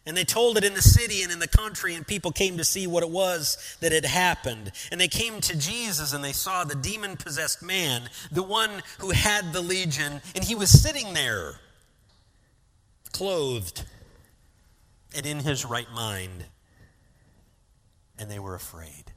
And 0.06 0.16
they 0.16 0.24
told 0.24 0.58
it 0.58 0.64
in 0.64 0.76
the 0.76 0.82
city 0.82 1.24
and 1.24 1.32
in 1.32 1.40
the 1.40 1.48
country, 1.48 1.96
and 1.96 2.06
people 2.06 2.32
came 2.32 2.58
to 2.58 2.64
see 2.64 2.86
what 2.86 3.02
it 3.02 3.10
was 3.10 3.78
that 3.82 3.92
had 3.92 4.06
happened. 4.06 4.72
And 4.92 5.02
they 5.02 5.08
came 5.08 5.42
to 5.42 5.58
Jesus 5.58 6.14
and 6.14 6.24
they 6.24 6.32
saw 6.32 6.64
the 6.64 6.76
demon 6.76 7.18
possessed 7.18 7.64
man, 7.64 8.04
the 8.32 8.44
one 8.44 8.84
who 9.00 9.10
had 9.12 9.52
the 9.52 9.62
legion, 9.62 10.22
and 10.36 10.44
he 10.44 10.54
was 10.54 10.70
sitting 10.70 11.16
there, 11.16 11.56
clothed 13.12 13.84
and 15.16 15.26
in 15.26 15.40
his 15.40 15.66
right 15.66 15.92
mind. 15.92 16.46
And 18.20 18.30
they 18.30 18.40
were 18.40 18.56
afraid. 18.56 19.12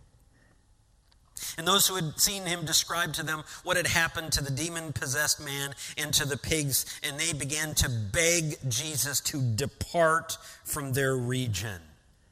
And 1.58 1.66
those 1.66 1.88
who 1.88 1.96
had 1.96 2.18
seen 2.20 2.46
him 2.46 2.64
described 2.64 3.16
to 3.16 3.24
them 3.24 3.42
what 3.64 3.76
had 3.76 3.88
happened 3.88 4.30
to 4.32 4.44
the 4.44 4.50
demon 4.50 4.92
possessed 4.92 5.44
man 5.44 5.74
and 5.98 6.14
to 6.14 6.24
the 6.24 6.36
pigs, 6.36 6.86
and 7.02 7.18
they 7.18 7.32
began 7.32 7.74
to 7.74 7.90
beg 7.90 8.56
Jesus 8.68 9.20
to 9.22 9.42
depart 9.42 10.38
from 10.64 10.92
their 10.92 11.16
region. 11.16 11.80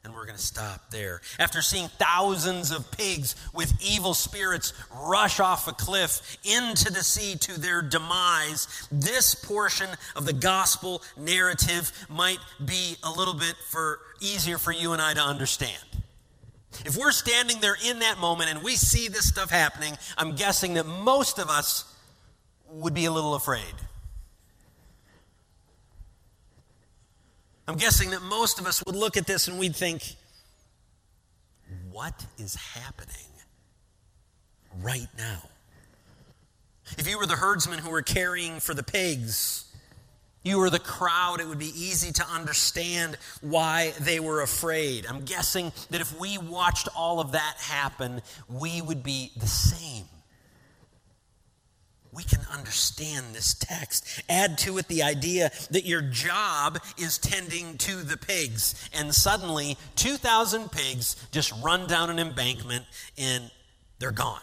And 0.05 0.15
we're 0.15 0.25
going 0.25 0.37
to 0.37 0.41
stop 0.41 0.91
there. 0.91 1.19
After 1.37 1.61
seeing 1.61 1.89
thousands 1.99 2.71
of 2.71 2.89
pigs 2.91 3.35
with 3.53 3.73
evil 3.85 4.13
spirits 4.13 4.71
rush 4.97 5.41
off 5.41 5.67
a 5.67 5.73
cliff 5.73 6.37
into 6.45 6.89
the 6.93 7.03
sea 7.03 7.35
to 7.39 7.59
their 7.59 7.81
demise, 7.81 8.87
this 8.89 9.35
portion 9.35 9.89
of 10.15 10.25
the 10.25 10.31
gospel 10.31 11.01
narrative 11.17 11.91
might 12.09 12.39
be 12.63 12.95
a 13.03 13.11
little 13.11 13.33
bit 13.33 13.55
for 13.67 13.99
easier 14.21 14.57
for 14.57 14.71
you 14.71 14.93
and 14.93 15.01
I 15.01 15.13
to 15.15 15.21
understand. 15.21 15.83
If 16.85 16.97
we're 16.97 17.11
standing 17.11 17.59
there 17.59 17.77
in 17.85 17.99
that 17.99 18.19
moment 18.19 18.49
and 18.49 18.63
we 18.63 18.75
see 18.75 19.07
this 19.07 19.27
stuff 19.27 19.49
happening, 19.49 19.97
I'm 20.17 20.35
guessing 20.35 20.75
that 20.75 20.85
most 20.85 21.39
of 21.39 21.49
us 21.49 21.85
would 22.69 22.93
be 22.93 23.05
a 23.05 23.11
little 23.11 23.35
afraid. 23.35 23.63
I'm 27.67 27.75
guessing 27.77 28.11
that 28.11 28.21
most 28.21 28.59
of 28.59 28.65
us 28.65 28.83
would 28.85 28.95
look 28.95 29.17
at 29.17 29.27
this 29.27 29.47
and 29.47 29.59
we'd 29.59 29.75
think, 29.75 30.15
what 31.91 32.25
is 32.37 32.55
happening 32.55 33.15
right 34.81 35.07
now? 35.17 35.41
If 36.97 37.09
you 37.09 37.17
were 37.17 37.25
the 37.25 37.35
herdsman 37.35 37.79
who 37.79 37.89
were 37.89 38.01
caring 38.01 38.61
for 38.61 38.73
the 38.73 38.83
pigs, 38.83 39.65
you 40.47 40.59
were 40.59 40.69
the 40.69 40.79
crowd, 40.79 41.39
it 41.39 41.47
would 41.47 41.59
be 41.59 41.73
easy 41.75 42.11
to 42.13 42.27
understand 42.27 43.17
why 43.41 43.93
they 43.99 44.19
were 44.19 44.41
afraid. 44.41 45.05
I'm 45.05 45.25
guessing 45.25 45.71
that 45.89 46.01
if 46.01 46.17
we 46.19 46.37
watched 46.37 46.87
all 46.95 47.19
of 47.19 47.33
that 47.33 47.55
happen, 47.57 48.21
we 48.47 48.81
would 48.81 49.03
be 49.03 49.31
the 49.37 49.47
same. 49.47 50.05
We 52.13 52.23
can 52.23 52.39
understand 52.51 53.27
this 53.33 53.53
text. 53.53 54.23
Add 54.27 54.57
to 54.59 54.79
it 54.79 54.87
the 54.87 55.03
idea 55.03 55.51
that 55.69 55.85
your 55.85 56.01
job 56.01 56.79
is 56.97 57.19
tending 57.19 57.77
to 57.79 58.01
the 58.01 58.17
pigs, 58.17 58.89
and 58.91 59.13
suddenly 59.13 59.77
2,000 59.97 60.71
pigs 60.71 61.15
just 61.31 61.53
run 61.63 61.87
down 61.87 62.09
an 62.09 62.17
embankment 62.17 62.85
and 63.17 63.51
they're 63.99 64.11
gone. 64.11 64.41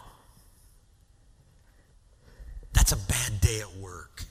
That's 2.71 2.91
a 2.91 2.97
bad 2.97 3.41
day 3.41 3.59
at 3.61 3.75
work. 3.77 4.23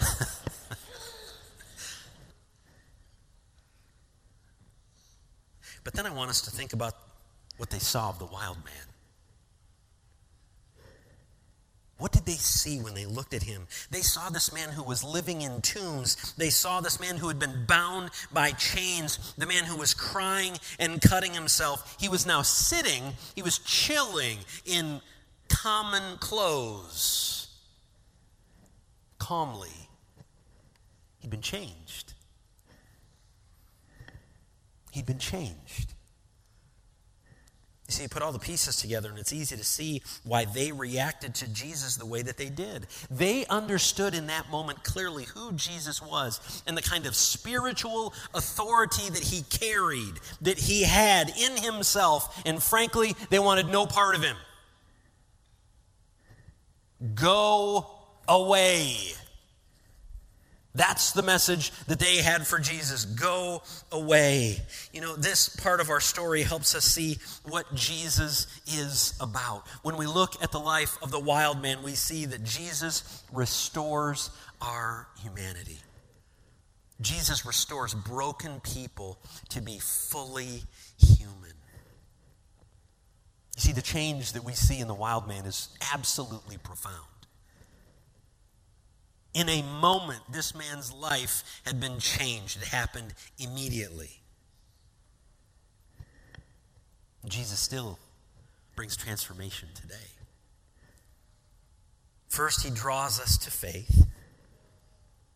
but 5.84 5.94
then 5.94 6.06
I 6.06 6.10
want 6.10 6.30
us 6.30 6.40
to 6.42 6.50
think 6.50 6.72
about 6.72 6.94
what 7.56 7.70
they 7.70 7.78
saw 7.78 8.08
of 8.08 8.18
the 8.18 8.26
wild 8.26 8.56
man. 8.64 8.90
What 12.00 12.12
did 12.12 12.24
they 12.24 12.32
see 12.32 12.80
when 12.80 12.94
they 12.94 13.04
looked 13.04 13.34
at 13.34 13.42
him? 13.42 13.66
They 13.90 14.00
saw 14.00 14.30
this 14.30 14.54
man 14.54 14.70
who 14.70 14.82
was 14.82 15.04
living 15.04 15.42
in 15.42 15.60
tombs. 15.60 16.32
They 16.38 16.48
saw 16.48 16.80
this 16.80 16.98
man 16.98 17.18
who 17.18 17.28
had 17.28 17.38
been 17.38 17.66
bound 17.66 18.08
by 18.32 18.52
chains, 18.52 19.34
the 19.36 19.44
man 19.44 19.64
who 19.64 19.76
was 19.76 19.92
crying 19.92 20.54
and 20.78 21.02
cutting 21.02 21.34
himself. 21.34 21.98
He 22.00 22.08
was 22.08 22.24
now 22.24 22.40
sitting, 22.40 23.02
he 23.34 23.42
was 23.42 23.58
chilling 23.58 24.38
in 24.64 25.02
common 25.50 26.16
clothes, 26.20 27.48
calmly 29.18 29.89
He'd 31.20 31.30
been 31.30 31.42
changed. 31.42 32.14
He'd 34.90 35.06
been 35.06 35.18
changed. 35.18 35.94
You 37.86 37.94
see, 37.94 38.02
you 38.04 38.08
put 38.08 38.22
all 38.22 38.30
the 38.30 38.38
pieces 38.38 38.76
together, 38.76 39.08
and 39.08 39.18
it's 39.18 39.32
easy 39.32 39.56
to 39.56 39.64
see 39.64 40.00
why 40.22 40.44
they 40.44 40.70
reacted 40.70 41.34
to 41.36 41.52
Jesus 41.52 41.96
the 41.96 42.06
way 42.06 42.22
that 42.22 42.36
they 42.36 42.48
did. 42.48 42.86
They 43.10 43.44
understood 43.46 44.14
in 44.14 44.28
that 44.28 44.48
moment 44.48 44.84
clearly 44.84 45.24
who 45.24 45.52
Jesus 45.54 46.00
was 46.00 46.62
and 46.68 46.76
the 46.76 46.82
kind 46.82 47.04
of 47.04 47.16
spiritual 47.16 48.14
authority 48.32 49.10
that 49.10 49.24
he 49.24 49.42
carried, 49.42 50.20
that 50.40 50.56
he 50.56 50.84
had 50.84 51.32
in 51.36 51.56
himself, 51.56 52.40
and 52.46 52.62
frankly, 52.62 53.16
they 53.28 53.40
wanted 53.40 53.66
no 53.66 53.86
part 53.86 54.14
of 54.14 54.22
him. 54.22 54.36
Go 57.14 57.86
away. 58.28 59.14
That's 60.74 61.12
the 61.12 61.22
message 61.22 61.72
that 61.86 61.98
they 61.98 62.18
had 62.18 62.46
for 62.46 62.60
Jesus. 62.60 63.04
Go 63.04 63.62
away. 63.90 64.58
You 64.92 65.00
know, 65.00 65.16
this 65.16 65.48
part 65.48 65.80
of 65.80 65.90
our 65.90 65.98
story 66.00 66.42
helps 66.42 66.76
us 66.76 66.84
see 66.84 67.18
what 67.44 67.74
Jesus 67.74 68.46
is 68.68 69.14
about. 69.20 69.66
When 69.82 69.96
we 69.96 70.06
look 70.06 70.40
at 70.42 70.52
the 70.52 70.60
life 70.60 70.96
of 71.02 71.10
the 71.10 71.18
wild 71.18 71.60
man, 71.60 71.82
we 71.82 71.94
see 71.94 72.24
that 72.26 72.44
Jesus 72.44 73.24
restores 73.32 74.30
our 74.62 75.08
humanity. 75.22 75.78
Jesus 77.00 77.44
restores 77.44 77.94
broken 77.94 78.60
people 78.60 79.18
to 79.48 79.60
be 79.60 79.78
fully 79.80 80.62
human. 80.98 81.54
You 83.56 83.60
see, 83.60 83.72
the 83.72 83.82
change 83.82 84.34
that 84.34 84.44
we 84.44 84.52
see 84.52 84.78
in 84.78 84.86
the 84.86 84.94
wild 84.94 85.26
man 85.26 85.46
is 85.46 85.68
absolutely 85.92 86.58
profound. 86.58 86.96
In 89.32 89.48
a 89.48 89.62
moment, 89.62 90.20
this 90.30 90.54
man's 90.54 90.92
life 90.92 91.62
had 91.64 91.80
been 91.80 91.98
changed. 91.98 92.56
It 92.60 92.68
happened 92.68 93.14
immediately. 93.38 94.20
Jesus 97.28 97.60
still 97.60 97.98
brings 98.74 98.96
transformation 98.96 99.68
today. 99.74 99.94
First, 102.28 102.64
he 102.64 102.70
draws 102.70 103.20
us 103.20 103.36
to 103.38 103.50
faith. 103.50 104.06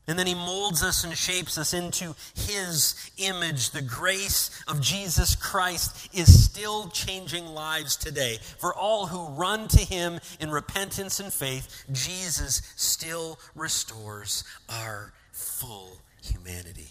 And 0.07 0.19
then 0.19 0.27
he 0.27 0.35
molds 0.35 0.83
us 0.83 1.03
and 1.03 1.17
shapes 1.17 1.57
us 1.57 1.73
into 1.73 2.15
his 2.35 3.11
image. 3.17 3.71
The 3.71 3.81
grace 3.81 4.51
of 4.69 4.83
Jesus 4.83 5.35
Christ 5.35 6.11
is 6.13 6.45
still 6.45 6.89
changing 6.89 7.47
lives 7.47 7.97
today. 7.97 8.39
For 8.59 8.75
all 8.75 9.07
who 9.07 9.35
run 9.35 9.67
to 9.69 9.81
him 9.81 10.21
in 10.41 10.51
repentance 10.51 11.21
and 11.21 11.33
faith, 11.33 11.85
Jesus 11.91 12.61
still 12.77 13.39
restores 13.55 14.45
our 14.69 15.15
full 15.33 15.97
humanity. 16.23 16.89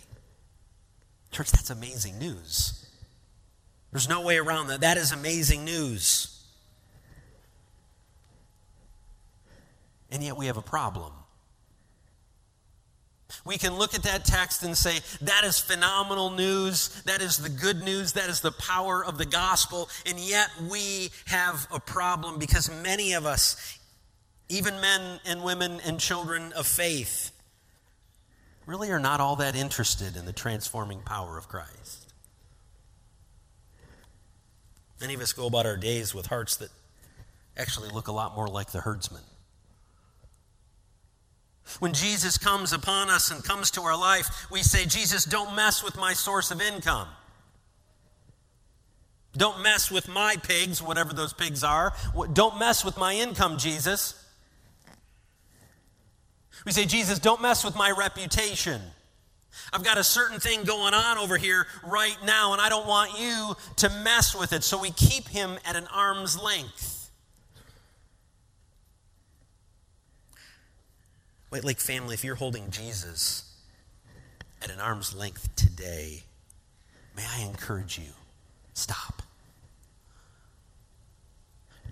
Church, 1.31 1.51
that's 1.51 1.69
amazing 1.69 2.17
news. 2.17 2.83
There's 3.91 4.09
no 4.09 4.21
way 4.21 4.37
around 4.37 4.67
that. 4.67 4.81
That 4.81 4.97
is 4.97 5.11
amazing 5.11 5.65
news. 5.65 6.43
And 10.09 10.23
yet 10.23 10.35
we 10.35 10.47
have 10.47 10.57
a 10.57 10.63
problem. 10.63 11.13
We 13.45 13.57
can 13.57 13.77
look 13.77 13.93
at 13.93 14.03
that 14.03 14.25
text 14.25 14.63
and 14.63 14.77
say, 14.77 14.99
that 15.21 15.43
is 15.43 15.59
phenomenal 15.59 16.29
news. 16.29 17.01
That 17.03 17.21
is 17.21 17.37
the 17.37 17.49
good 17.49 17.83
news. 17.83 18.13
That 18.13 18.29
is 18.29 18.41
the 18.41 18.51
power 18.51 19.03
of 19.03 19.17
the 19.17 19.25
gospel. 19.25 19.89
And 20.05 20.19
yet 20.19 20.49
we 20.69 21.11
have 21.25 21.67
a 21.71 21.79
problem 21.79 22.39
because 22.39 22.69
many 22.83 23.13
of 23.13 23.25
us, 23.25 23.79
even 24.49 24.79
men 24.79 25.19
and 25.25 25.43
women 25.43 25.79
and 25.85 25.99
children 25.99 26.53
of 26.53 26.65
faith, 26.65 27.31
really 28.65 28.91
are 28.91 28.99
not 28.99 29.19
all 29.19 29.35
that 29.37 29.55
interested 29.55 30.15
in 30.15 30.25
the 30.25 30.33
transforming 30.33 31.01
power 31.01 31.37
of 31.37 31.49
Christ. 31.49 32.13
Many 35.01 35.15
of 35.15 35.21
us 35.21 35.33
go 35.33 35.47
about 35.47 35.65
our 35.65 35.75
days 35.75 36.15
with 36.15 36.27
hearts 36.27 36.55
that 36.57 36.69
actually 37.57 37.89
look 37.89 38.07
a 38.07 38.13
lot 38.13 38.35
more 38.35 38.47
like 38.47 38.71
the 38.71 38.79
herdsman. 38.79 39.21
When 41.79 41.93
Jesus 41.93 42.37
comes 42.37 42.73
upon 42.73 43.09
us 43.09 43.31
and 43.31 43.43
comes 43.43 43.71
to 43.71 43.81
our 43.81 43.97
life, 43.97 44.47
we 44.51 44.61
say, 44.63 44.85
Jesus, 44.85 45.25
don't 45.25 45.55
mess 45.55 45.83
with 45.83 45.95
my 45.95 46.13
source 46.13 46.51
of 46.51 46.61
income. 46.61 47.07
Don't 49.35 49.63
mess 49.63 49.89
with 49.89 50.07
my 50.07 50.35
pigs, 50.43 50.81
whatever 50.81 51.13
those 51.13 51.33
pigs 51.33 51.63
are. 51.63 51.93
Don't 52.33 52.59
mess 52.59 52.85
with 52.85 52.97
my 52.97 53.13
income, 53.13 53.57
Jesus. 53.57 54.19
We 56.65 56.71
say, 56.71 56.85
Jesus, 56.85 57.19
don't 57.19 57.41
mess 57.41 57.63
with 57.63 57.75
my 57.75 57.91
reputation. 57.91 58.81
I've 59.71 59.83
got 59.83 59.97
a 59.97 60.03
certain 60.03 60.39
thing 60.39 60.63
going 60.63 60.93
on 60.93 61.17
over 61.17 61.37
here 61.37 61.65
right 61.83 62.17
now, 62.23 62.53
and 62.53 62.61
I 62.61 62.69
don't 62.69 62.87
want 62.87 63.19
you 63.19 63.55
to 63.77 63.89
mess 64.03 64.35
with 64.35 64.53
it. 64.53 64.63
So 64.63 64.79
we 64.79 64.91
keep 64.91 65.27
him 65.27 65.57
at 65.65 65.75
an 65.75 65.87
arm's 65.87 66.39
length. 66.41 66.92
White 71.53 71.63
Lake 71.63 71.79
family, 71.79 72.15
if 72.15 72.23
you're 72.23 72.33
holding 72.33 72.71
Jesus 72.71 73.43
at 74.63 74.71
an 74.71 74.79
arm's 74.79 75.13
length 75.13 75.55
today, 75.55 76.23
may 77.15 77.21
I 77.31 77.41
encourage 77.43 77.99
you 77.99 78.09
stop. 78.73 79.21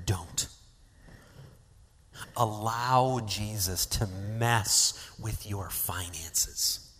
Don't. 0.03 0.47
Allow 2.35 3.21
Jesus 3.27 3.85
to 3.85 4.07
mess 4.07 5.11
with 5.21 5.47
your 5.47 5.69
finances. 5.69 6.90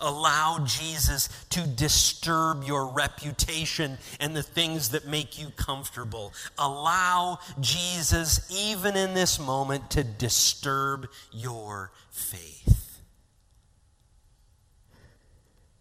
Allow 0.00 0.64
Jesus 0.64 1.28
to 1.50 1.66
disturb 1.66 2.64
your 2.64 2.86
reputation 2.88 3.98
and 4.20 4.36
the 4.36 4.42
things 4.42 4.90
that 4.90 5.06
make 5.06 5.40
you 5.40 5.48
comfortable. 5.56 6.32
Allow 6.58 7.38
Jesus, 7.60 8.50
even 8.50 8.96
in 8.96 9.14
this 9.14 9.38
moment, 9.38 9.90
to 9.90 10.04
disturb 10.04 11.08
your 11.32 11.92
faith 12.10 13.00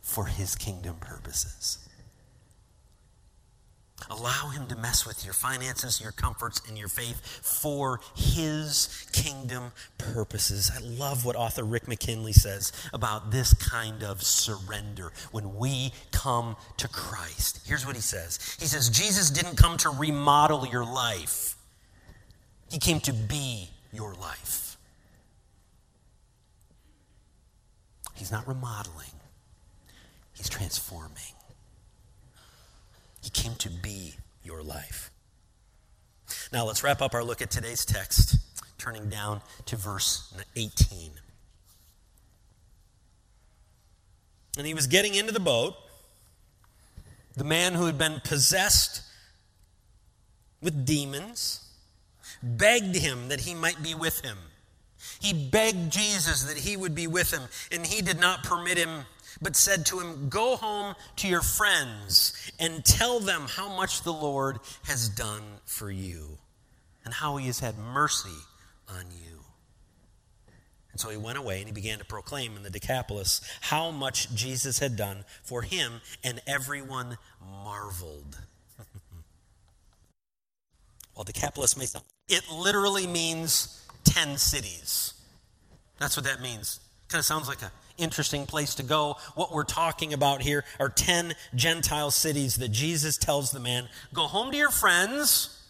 for 0.01 0.25
his 0.25 0.55
kingdom 0.55 0.95
purposes. 0.99 1.84
Allow 4.09 4.49
him 4.49 4.67
to 4.67 4.75
mess 4.75 5.05
with 5.05 5.23
your 5.23 5.33
finances, 5.33 6.01
your 6.01 6.11
comforts, 6.11 6.61
and 6.67 6.77
your 6.77 6.87
faith 6.87 7.21
for 7.25 7.99
his 8.15 9.05
kingdom 9.11 9.71
purposes. 9.97 10.71
I 10.75 10.79
love 10.79 11.25
what 11.25 11.35
author 11.35 11.63
Rick 11.63 11.87
McKinley 11.87 12.33
says 12.33 12.71
about 12.93 13.31
this 13.31 13.53
kind 13.53 14.03
of 14.03 14.21
surrender 14.21 15.11
when 15.31 15.55
we 15.55 15.91
come 16.11 16.55
to 16.77 16.87
Christ. 16.87 17.61
Here's 17.65 17.85
what 17.85 17.95
he 17.95 18.01
says 18.01 18.57
He 18.59 18.65
says, 18.65 18.89
Jesus 18.89 19.29
didn't 19.29 19.57
come 19.57 19.77
to 19.77 19.89
remodel 19.89 20.67
your 20.67 20.85
life, 20.85 21.55
he 22.69 22.79
came 22.79 22.99
to 23.01 23.13
be 23.13 23.69
your 23.93 24.13
life. 24.13 24.77
He's 28.13 28.31
not 28.31 28.47
remodeling, 28.47 29.11
he's 30.33 30.49
transforming. 30.49 31.34
He 33.25 33.31
came 33.31 33.55
to 33.55 33.71
be 33.71 34.13
your 34.43 34.61
life. 34.61 35.09
Now 36.53 36.65
let's 36.65 36.83
wrap 36.83 37.01
up 37.01 37.15
our 37.15 37.23
look 37.23 37.41
at 37.41 37.49
today's 37.49 37.83
text, 37.83 38.37
turning 38.77 39.09
down 39.09 39.41
to 39.65 39.75
verse 39.75 40.31
18. 40.55 41.09
And 44.59 44.67
he 44.67 44.75
was 44.75 44.85
getting 44.85 45.15
into 45.15 45.31
the 45.31 45.39
boat. 45.39 45.73
The 47.35 47.43
man 47.43 47.73
who 47.73 47.87
had 47.87 47.97
been 47.97 48.21
possessed 48.23 49.01
with 50.61 50.85
demons 50.85 51.67
begged 52.43 52.95
him 52.95 53.29
that 53.29 53.39
he 53.39 53.55
might 53.55 53.81
be 53.81 53.95
with 53.95 54.21
him. 54.21 54.37
He 55.19 55.33
begged 55.33 55.91
Jesus 55.91 56.43
that 56.43 56.57
he 56.57 56.77
would 56.77 56.93
be 56.93 57.07
with 57.07 57.33
him, 57.33 57.41
and 57.71 57.87
he 57.87 58.03
did 58.03 58.19
not 58.19 58.43
permit 58.43 58.77
him 58.77 59.05
but 59.41 59.55
said 59.55 59.85
to 59.87 59.99
him, 59.99 60.29
Go 60.29 60.55
home 60.55 60.95
to 61.17 61.27
your 61.27 61.41
friends 61.41 62.51
and 62.59 62.83
tell 62.83 63.19
them 63.19 63.45
how 63.47 63.75
much 63.75 64.03
the 64.03 64.13
Lord 64.13 64.59
has 64.85 65.09
done 65.09 65.43
for 65.65 65.91
you 65.91 66.37
and 67.03 67.13
how 67.13 67.37
he 67.37 67.47
has 67.47 67.59
had 67.59 67.77
mercy 67.77 68.29
on 68.89 69.05
you. 69.11 69.39
And 70.91 70.99
so 70.99 71.09
he 71.09 71.17
went 71.17 71.37
away 71.37 71.59
and 71.59 71.67
he 71.67 71.73
began 71.73 71.99
to 71.99 72.05
proclaim 72.05 72.55
in 72.55 72.63
the 72.63 72.69
Decapolis 72.69 73.41
how 73.61 73.91
much 73.91 74.33
Jesus 74.33 74.79
had 74.79 74.95
done 74.95 75.25
for 75.43 75.61
him, 75.61 75.99
and 76.23 76.41
everyone 76.47 77.17
marveled. 77.63 78.37
well, 81.15 81.25
Decapolis 81.25 81.75
may 81.75 81.85
sound, 81.85 82.05
it 82.29 82.43
literally 82.49 83.07
means 83.07 83.85
10 84.05 84.37
cities. 84.37 85.13
That's 85.99 86.15
what 86.15 86.25
that 86.25 86.41
means. 86.41 86.79
Kind 87.09 87.19
of 87.19 87.25
sounds 87.25 87.49
like 87.49 87.61
a 87.61 87.71
interesting 87.97 88.45
place 88.45 88.75
to 88.75 88.83
go. 88.83 89.17
What 89.35 89.53
we're 89.53 89.63
talking 89.63 90.13
about 90.13 90.41
here 90.41 90.63
are 90.79 90.89
10 90.89 91.33
Gentile 91.53 92.11
cities 92.11 92.57
that 92.57 92.69
Jesus 92.69 93.17
tells 93.17 93.51
the 93.51 93.59
man 93.59 93.87
go 94.13 94.23
home 94.23 94.51
to 94.51 94.57
your 94.57 94.71
friends, 94.71 95.63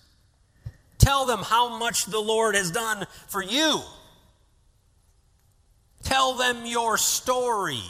tell 0.97 1.25
them 1.25 1.39
how 1.39 1.77
much 1.77 2.05
the 2.05 2.19
Lord 2.19 2.55
has 2.55 2.71
done 2.71 3.05
for 3.27 3.43
you, 3.43 3.81
tell 6.03 6.33
them 6.33 6.65
your 6.65 6.97
story. 6.97 7.83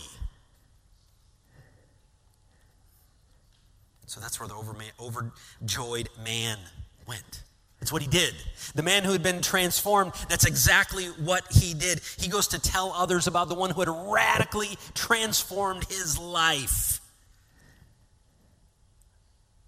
So 4.08 4.22
that's 4.22 4.40
where 4.40 4.48
the 4.48 4.56
overjoyed 5.00 6.10
man 6.24 6.58
went. 7.06 7.44
It's 7.86 7.92
what 7.92 8.02
he 8.02 8.08
did. 8.08 8.34
The 8.74 8.82
man 8.82 9.04
who 9.04 9.12
had 9.12 9.22
been 9.22 9.44
transformed, 9.44 10.14
that's 10.28 10.48
exactly 10.48 11.06
what 11.06 11.44
he 11.52 11.76
did. 11.76 12.02
He 12.18 12.30
goes 12.30 12.48
to 12.48 12.60
tell 12.60 12.92
others 12.92 13.28
about 13.28 13.48
the 13.48 13.54
one 13.54 13.70
who 13.70 13.80
had 13.82 13.90
radically 14.12 14.76
transformed 14.96 15.84
his 15.84 16.18
life. 16.18 17.00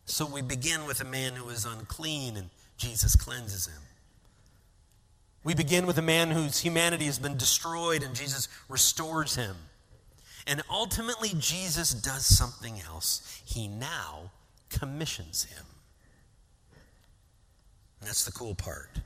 So 0.06 0.25
we 0.25 0.41
begin 0.41 0.88
with 0.88 0.99
a 0.99 1.06
man 1.06 1.34
who 1.34 1.47
is 1.49 1.63
unclean 1.63 2.38
and 2.38 2.49
Jesus 2.77 3.15
cleanses 3.15 3.67
him. 3.67 3.84
We 5.43 5.53
begin 5.53 5.86
with 5.86 5.99
a 5.99 6.01
man 6.01 6.32
whose 6.32 6.62
humanity 6.62 7.06
has 7.06 7.19
been 7.19 7.38
destroyed 7.38 8.01
and 8.01 8.15
Jesus 8.15 8.47
restores 8.67 9.36
him. 9.36 9.56
And 10.47 10.63
ultimately, 10.71 11.34
Jesus 11.38 11.93
does 11.93 12.25
something 12.25 12.82
else. 12.82 13.43
He 13.45 13.67
now 13.67 14.32
commissions 14.71 15.43
him. 15.43 15.65
That's 18.01 18.25
the 18.25 18.31
cool 18.31 18.55
part. 18.55 18.99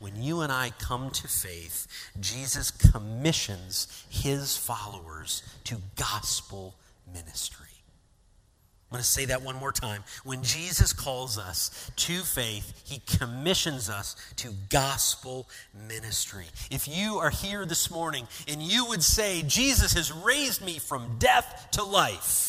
When 0.00 0.22
you 0.22 0.40
and 0.42 0.52
I 0.52 0.72
come 0.78 1.10
to 1.10 1.28
faith, 1.28 1.86
Jesus 2.20 2.70
commissions 2.70 4.04
his 4.10 4.56
followers 4.56 5.42
to 5.64 5.76
gospel 5.96 6.74
ministry. 7.12 7.66
I'm 8.90 8.96
going 8.96 9.02
to 9.02 9.08
say 9.08 9.26
that 9.26 9.42
one 9.42 9.56
more 9.56 9.72
time. 9.72 10.02
When 10.24 10.42
Jesus 10.42 10.94
calls 10.94 11.36
us 11.36 11.90
to 11.96 12.20
faith, 12.20 12.82
he 12.86 13.02
commissions 13.18 13.90
us 13.90 14.16
to 14.36 14.48
gospel 14.70 15.46
ministry. 15.86 16.46
If 16.70 16.88
you 16.88 17.18
are 17.18 17.28
here 17.28 17.66
this 17.66 17.90
morning 17.90 18.26
and 18.46 18.62
you 18.62 18.86
would 18.86 19.02
say, 19.02 19.42
Jesus 19.42 19.92
has 19.92 20.10
raised 20.10 20.64
me 20.64 20.78
from 20.78 21.18
death 21.18 21.68
to 21.72 21.84
life, 21.84 22.47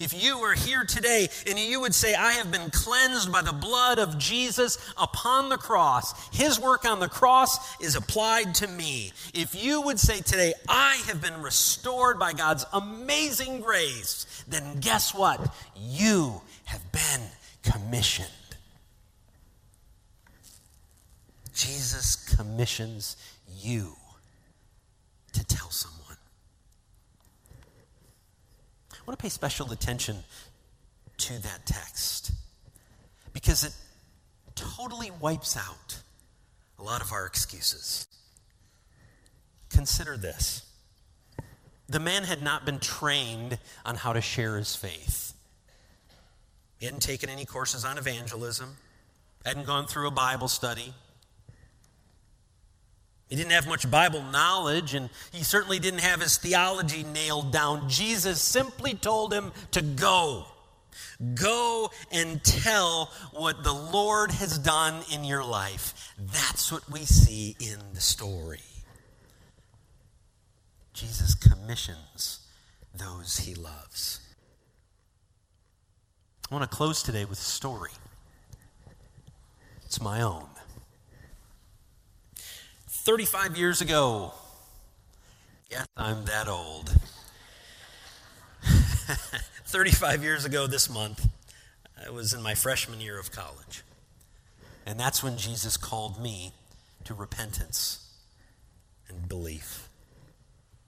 if 0.00 0.22
you 0.22 0.38
were 0.38 0.54
here 0.54 0.84
today 0.84 1.28
and 1.46 1.58
you 1.58 1.80
would 1.80 1.94
say, 1.94 2.14
I 2.14 2.32
have 2.32 2.50
been 2.52 2.70
cleansed 2.70 3.32
by 3.32 3.42
the 3.42 3.52
blood 3.52 3.98
of 3.98 4.18
Jesus 4.18 4.78
upon 4.96 5.48
the 5.48 5.56
cross, 5.56 6.28
his 6.28 6.58
work 6.58 6.84
on 6.84 7.00
the 7.00 7.08
cross 7.08 7.80
is 7.80 7.96
applied 7.96 8.54
to 8.56 8.68
me. 8.68 9.12
If 9.34 9.62
you 9.62 9.82
would 9.82 9.98
say 9.98 10.20
today, 10.20 10.54
I 10.68 11.02
have 11.06 11.20
been 11.20 11.42
restored 11.42 12.18
by 12.18 12.32
God's 12.32 12.64
amazing 12.72 13.60
grace, 13.60 14.44
then 14.48 14.80
guess 14.80 15.14
what? 15.14 15.54
You 15.76 16.40
have 16.64 16.92
been 16.92 17.20
commissioned. 17.62 18.28
Jesus 21.54 22.16
commissions 22.36 23.16
you 23.58 23.92
to 25.32 25.44
tell 25.44 25.70
someone. 25.70 26.01
I 29.02 29.04
want 29.04 29.18
to 29.18 29.22
pay 29.22 29.30
special 29.30 29.72
attention 29.72 30.18
to 31.18 31.42
that 31.42 31.66
text 31.66 32.30
because 33.32 33.64
it 33.64 33.74
totally 34.54 35.10
wipes 35.10 35.56
out 35.56 35.98
a 36.78 36.84
lot 36.84 37.02
of 37.02 37.10
our 37.10 37.26
excuses. 37.26 38.06
Consider 39.70 40.16
this 40.16 40.64
the 41.88 41.98
man 41.98 42.22
had 42.22 42.42
not 42.42 42.64
been 42.64 42.78
trained 42.78 43.58
on 43.84 43.96
how 43.96 44.12
to 44.12 44.20
share 44.20 44.56
his 44.56 44.76
faith. 44.76 45.34
He 46.78 46.86
hadn't 46.86 47.02
taken 47.02 47.28
any 47.28 47.44
courses 47.44 47.84
on 47.84 47.98
evangelism, 47.98 48.76
hadn't 49.44 49.66
gone 49.66 49.88
through 49.88 50.06
a 50.06 50.12
Bible 50.12 50.48
study, 50.48 50.94
he 53.32 53.36
didn't 53.36 53.52
have 53.52 53.66
much 53.66 53.90
Bible 53.90 54.22
knowledge, 54.24 54.92
and 54.92 55.08
he 55.32 55.42
certainly 55.42 55.78
didn't 55.78 56.00
have 56.00 56.20
his 56.20 56.36
theology 56.36 57.02
nailed 57.02 57.50
down. 57.50 57.88
Jesus 57.88 58.42
simply 58.42 58.92
told 58.92 59.32
him 59.32 59.52
to 59.70 59.80
go. 59.80 60.44
Go 61.34 61.90
and 62.12 62.44
tell 62.44 63.06
what 63.32 63.64
the 63.64 63.72
Lord 63.72 64.32
has 64.32 64.58
done 64.58 65.02
in 65.10 65.24
your 65.24 65.42
life. 65.42 66.12
That's 66.18 66.70
what 66.70 66.86
we 66.90 67.06
see 67.06 67.56
in 67.58 67.78
the 67.94 68.02
story. 68.02 68.60
Jesus 70.92 71.34
commissions 71.34 72.46
those 72.94 73.38
he 73.38 73.54
loves. 73.54 74.20
I 76.50 76.54
want 76.54 76.70
to 76.70 76.76
close 76.76 77.02
today 77.02 77.24
with 77.24 77.38
a 77.38 77.40
story. 77.40 77.92
It's 79.86 80.02
my 80.02 80.20
own. 80.20 80.51
35 83.02 83.58
years 83.58 83.80
ago. 83.80 84.32
Yes, 85.68 85.88
I'm 85.96 86.24
that 86.26 86.46
old. 86.46 86.94
35 88.62 90.22
years 90.22 90.44
ago 90.44 90.68
this 90.68 90.88
month, 90.88 91.26
I 92.06 92.10
was 92.10 92.32
in 92.32 92.40
my 92.42 92.54
freshman 92.54 93.00
year 93.00 93.18
of 93.18 93.32
college. 93.32 93.82
And 94.86 95.00
that's 95.00 95.20
when 95.20 95.36
Jesus 95.36 95.76
called 95.76 96.22
me 96.22 96.52
to 97.02 97.12
repentance 97.12 98.08
and 99.08 99.28
belief. 99.28 99.88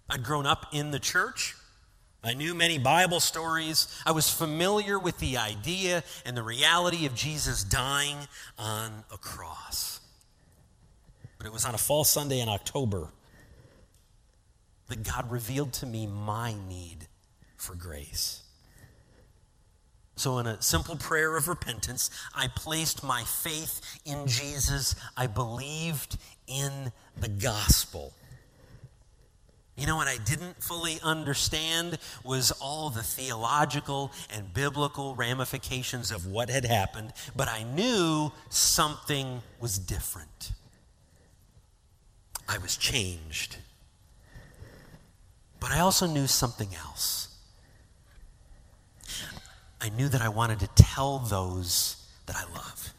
I'd 0.08 0.22
grown 0.22 0.46
up 0.46 0.66
in 0.70 0.92
the 0.92 1.00
church. 1.00 1.56
I 2.22 2.34
knew 2.34 2.54
many 2.54 2.78
Bible 2.78 3.18
stories. 3.18 3.88
I 4.06 4.12
was 4.12 4.30
familiar 4.30 5.00
with 5.00 5.18
the 5.18 5.36
idea 5.36 6.04
and 6.24 6.36
the 6.36 6.44
reality 6.44 7.06
of 7.06 7.16
Jesus 7.16 7.64
dying 7.64 8.18
on 8.56 9.02
a 9.12 9.18
cross. 9.18 9.98
But 11.44 11.50
it 11.50 11.52
was 11.52 11.66
on 11.66 11.74
a 11.74 11.78
fall 11.78 12.04
Sunday 12.04 12.40
in 12.40 12.48
October 12.48 13.10
that 14.88 15.02
God 15.02 15.30
revealed 15.30 15.74
to 15.74 15.84
me 15.84 16.06
my 16.06 16.54
need 16.70 17.06
for 17.58 17.74
grace. 17.74 18.44
So, 20.16 20.38
in 20.38 20.46
a 20.46 20.62
simple 20.62 20.96
prayer 20.96 21.36
of 21.36 21.46
repentance, 21.46 22.08
I 22.34 22.48
placed 22.48 23.04
my 23.04 23.24
faith 23.24 23.82
in 24.06 24.26
Jesus. 24.26 24.94
I 25.18 25.26
believed 25.26 26.16
in 26.46 26.90
the 27.20 27.28
gospel. 27.28 28.14
You 29.76 29.86
know 29.86 29.96
what 29.96 30.08
I 30.08 30.16
didn't 30.16 30.62
fully 30.62 30.98
understand 31.02 31.98
was 32.24 32.52
all 32.52 32.88
the 32.88 33.02
theological 33.02 34.12
and 34.34 34.54
biblical 34.54 35.14
ramifications 35.14 36.10
of 36.10 36.24
what 36.24 36.48
had 36.48 36.64
happened, 36.64 37.12
but 37.36 37.48
I 37.48 37.64
knew 37.64 38.32
something 38.48 39.42
was 39.60 39.78
different. 39.78 40.54
I 42.48 42.58
was 42.58 42.76
changed. 42.76 43.56
But 45.60 45.72
I 45.72 45.80
also 45.80 46.06
knew 46.06 46.26
something 46.26 46.68
else. 46.74 47.28
I 49.80 49.88
knew 49.90 50.08
that 50.08 50.20
I 50.20 50.28
wanted 50.28 50.60
to 50.60 50.66
tell 50.68 51.18
those 51.18 51.96
that 52.26 52.36
I 52.36 52.44
love. 52.54 52.94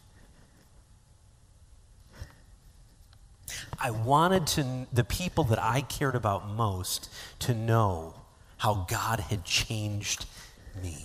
I 3.80 3.92
wanted 3.92 4.48
to, 4.48 4.88
the 4.94 5.04
people 5.04 5.44
that 5.46 5.62
I 5.62 5.82
cared 5.82 6.16
about 6.16 6.50
most 6.50 7.10
to 7.40 7.54
know 7.54 8.16
how 8.58 8.86
God 8.88 9.20
had 9.20 9.44
changed 9.44 10.26
me. 10.82 10.98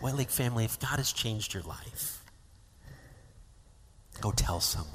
White 0.00 0.14
Lake 0.14 0.30
family, 0.30 0.64
if 0.64 0.78
God 0.78 0.96
has 0.98 1.12
changed 1.12 1.54
your 1.54 1.62
life, 1.62 2.15
go 4.20 4.32
tell 4.32 4.60
someone. 4.60 4.92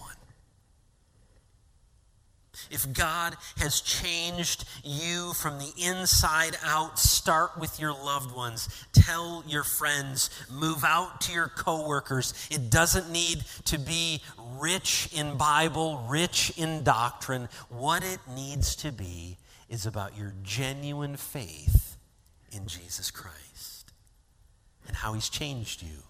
If 2.69 2.93
God 2.93 3.35
has 3.57 3.81
changed 3.81 4.65
you 4.83 5.33
from 5.33 5.57
the 5.57 5.71
inside 5.77 6.55
out, 6.63 6.99
start 6.99 7.57
with 7.59 7.79
your 7.79 7.91
loved 7.91 8.35
ones. 8.35 8.69
Tell 8.93 9.43
your 9.47 9.63
friends. 9.63 10.29
Move 10.49 10.83
out 10.83 11.21
to 11.21 11.33
your 11.33 11.47
coworkers. 11.47 12.33
It 12.51 12.69
doesn't 12.69 13.11
need 13.11 13.43
to 13.65 13.79
be 13.79 14.21
rich 14.57 15.09
in 15.13 15.37
Bible, 15.37 16.05
rich 16.07 16.53
in 16.57 16.83
doctrine. 16.83 17.49
What 17.69 18.03
it 18.03 18.19
needs 18.33 18.75
to 18.77 18.91
be 18.91 19.37
is 19.69 19.85
about 19.85 20.17
your 20.17 20.33
genuine 20.43 21.17
faith 21.17 21.97
in 22.51 22.67
Jesus 22.67 23.11
Christ 23.11 23.91
and 24.87 24.95
how 24.95 25.13
he's 25.13 25.29
changed 25.29 25.81
you. 25.81 26.03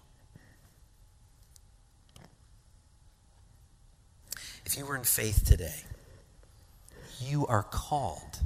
If 4.72 4.78
you 4.78 4.86
were 4.86 4.96
in 4.96 5.04
faith 5.04 5.44
today, 5.46 5.82
you 7.20 7.46
are 7.48 7.64
called 7.64 8.40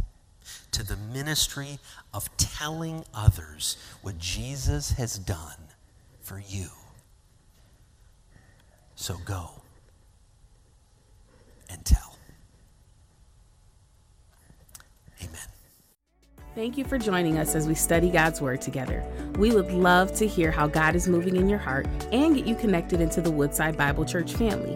to 0.71 0.83
the 0.83 0.97
ministry 1.13 1.77
of 2.15 2.35
telling 2.35 3.05
others 3.13 3.77
what 4.01 4.17
Jesus 4.17 4.93
has 4.93 5.19
done 5.19 5.67
for 6.21 6.39
you. 6.39 6.69
So 8.95 9.17
go 9.23 9.51
and 11.69 11.85
tell. 11.85 12.17
Amen. 15.21 15.37
Thank 16.55 16.75
you 16.75 16.85
for 16.85 16.97
joining 16.97 17.37
us 17.37 17.53
as 17.53 17.67
we 17.67 17.75
study 17.75 18.09
God's 18.09 18.41
Word 18.41 18.61
together. 18.61 19.03
We 19.37 19.53
would 19.53 19.69
love 19.71 20.15
to 20.15 20.25
hear 20.25 20.49
how 20.49 20.65
God 20.65 20.95
is 20.95 21.07
moving 21.07 21.35
in 21.35 21.47
your 21.47 21.59
heart 21.59 21.85
and 22.11 22.33
get 22.35 22.47
you 22.47 22.55
connected 22.55 22.99
into 22.99 23.21
the 23.21 23.29
Woodside 23.29 23.77
Bible 23.77 24.05
Church 24.05 24.33
family. 24.33 24.75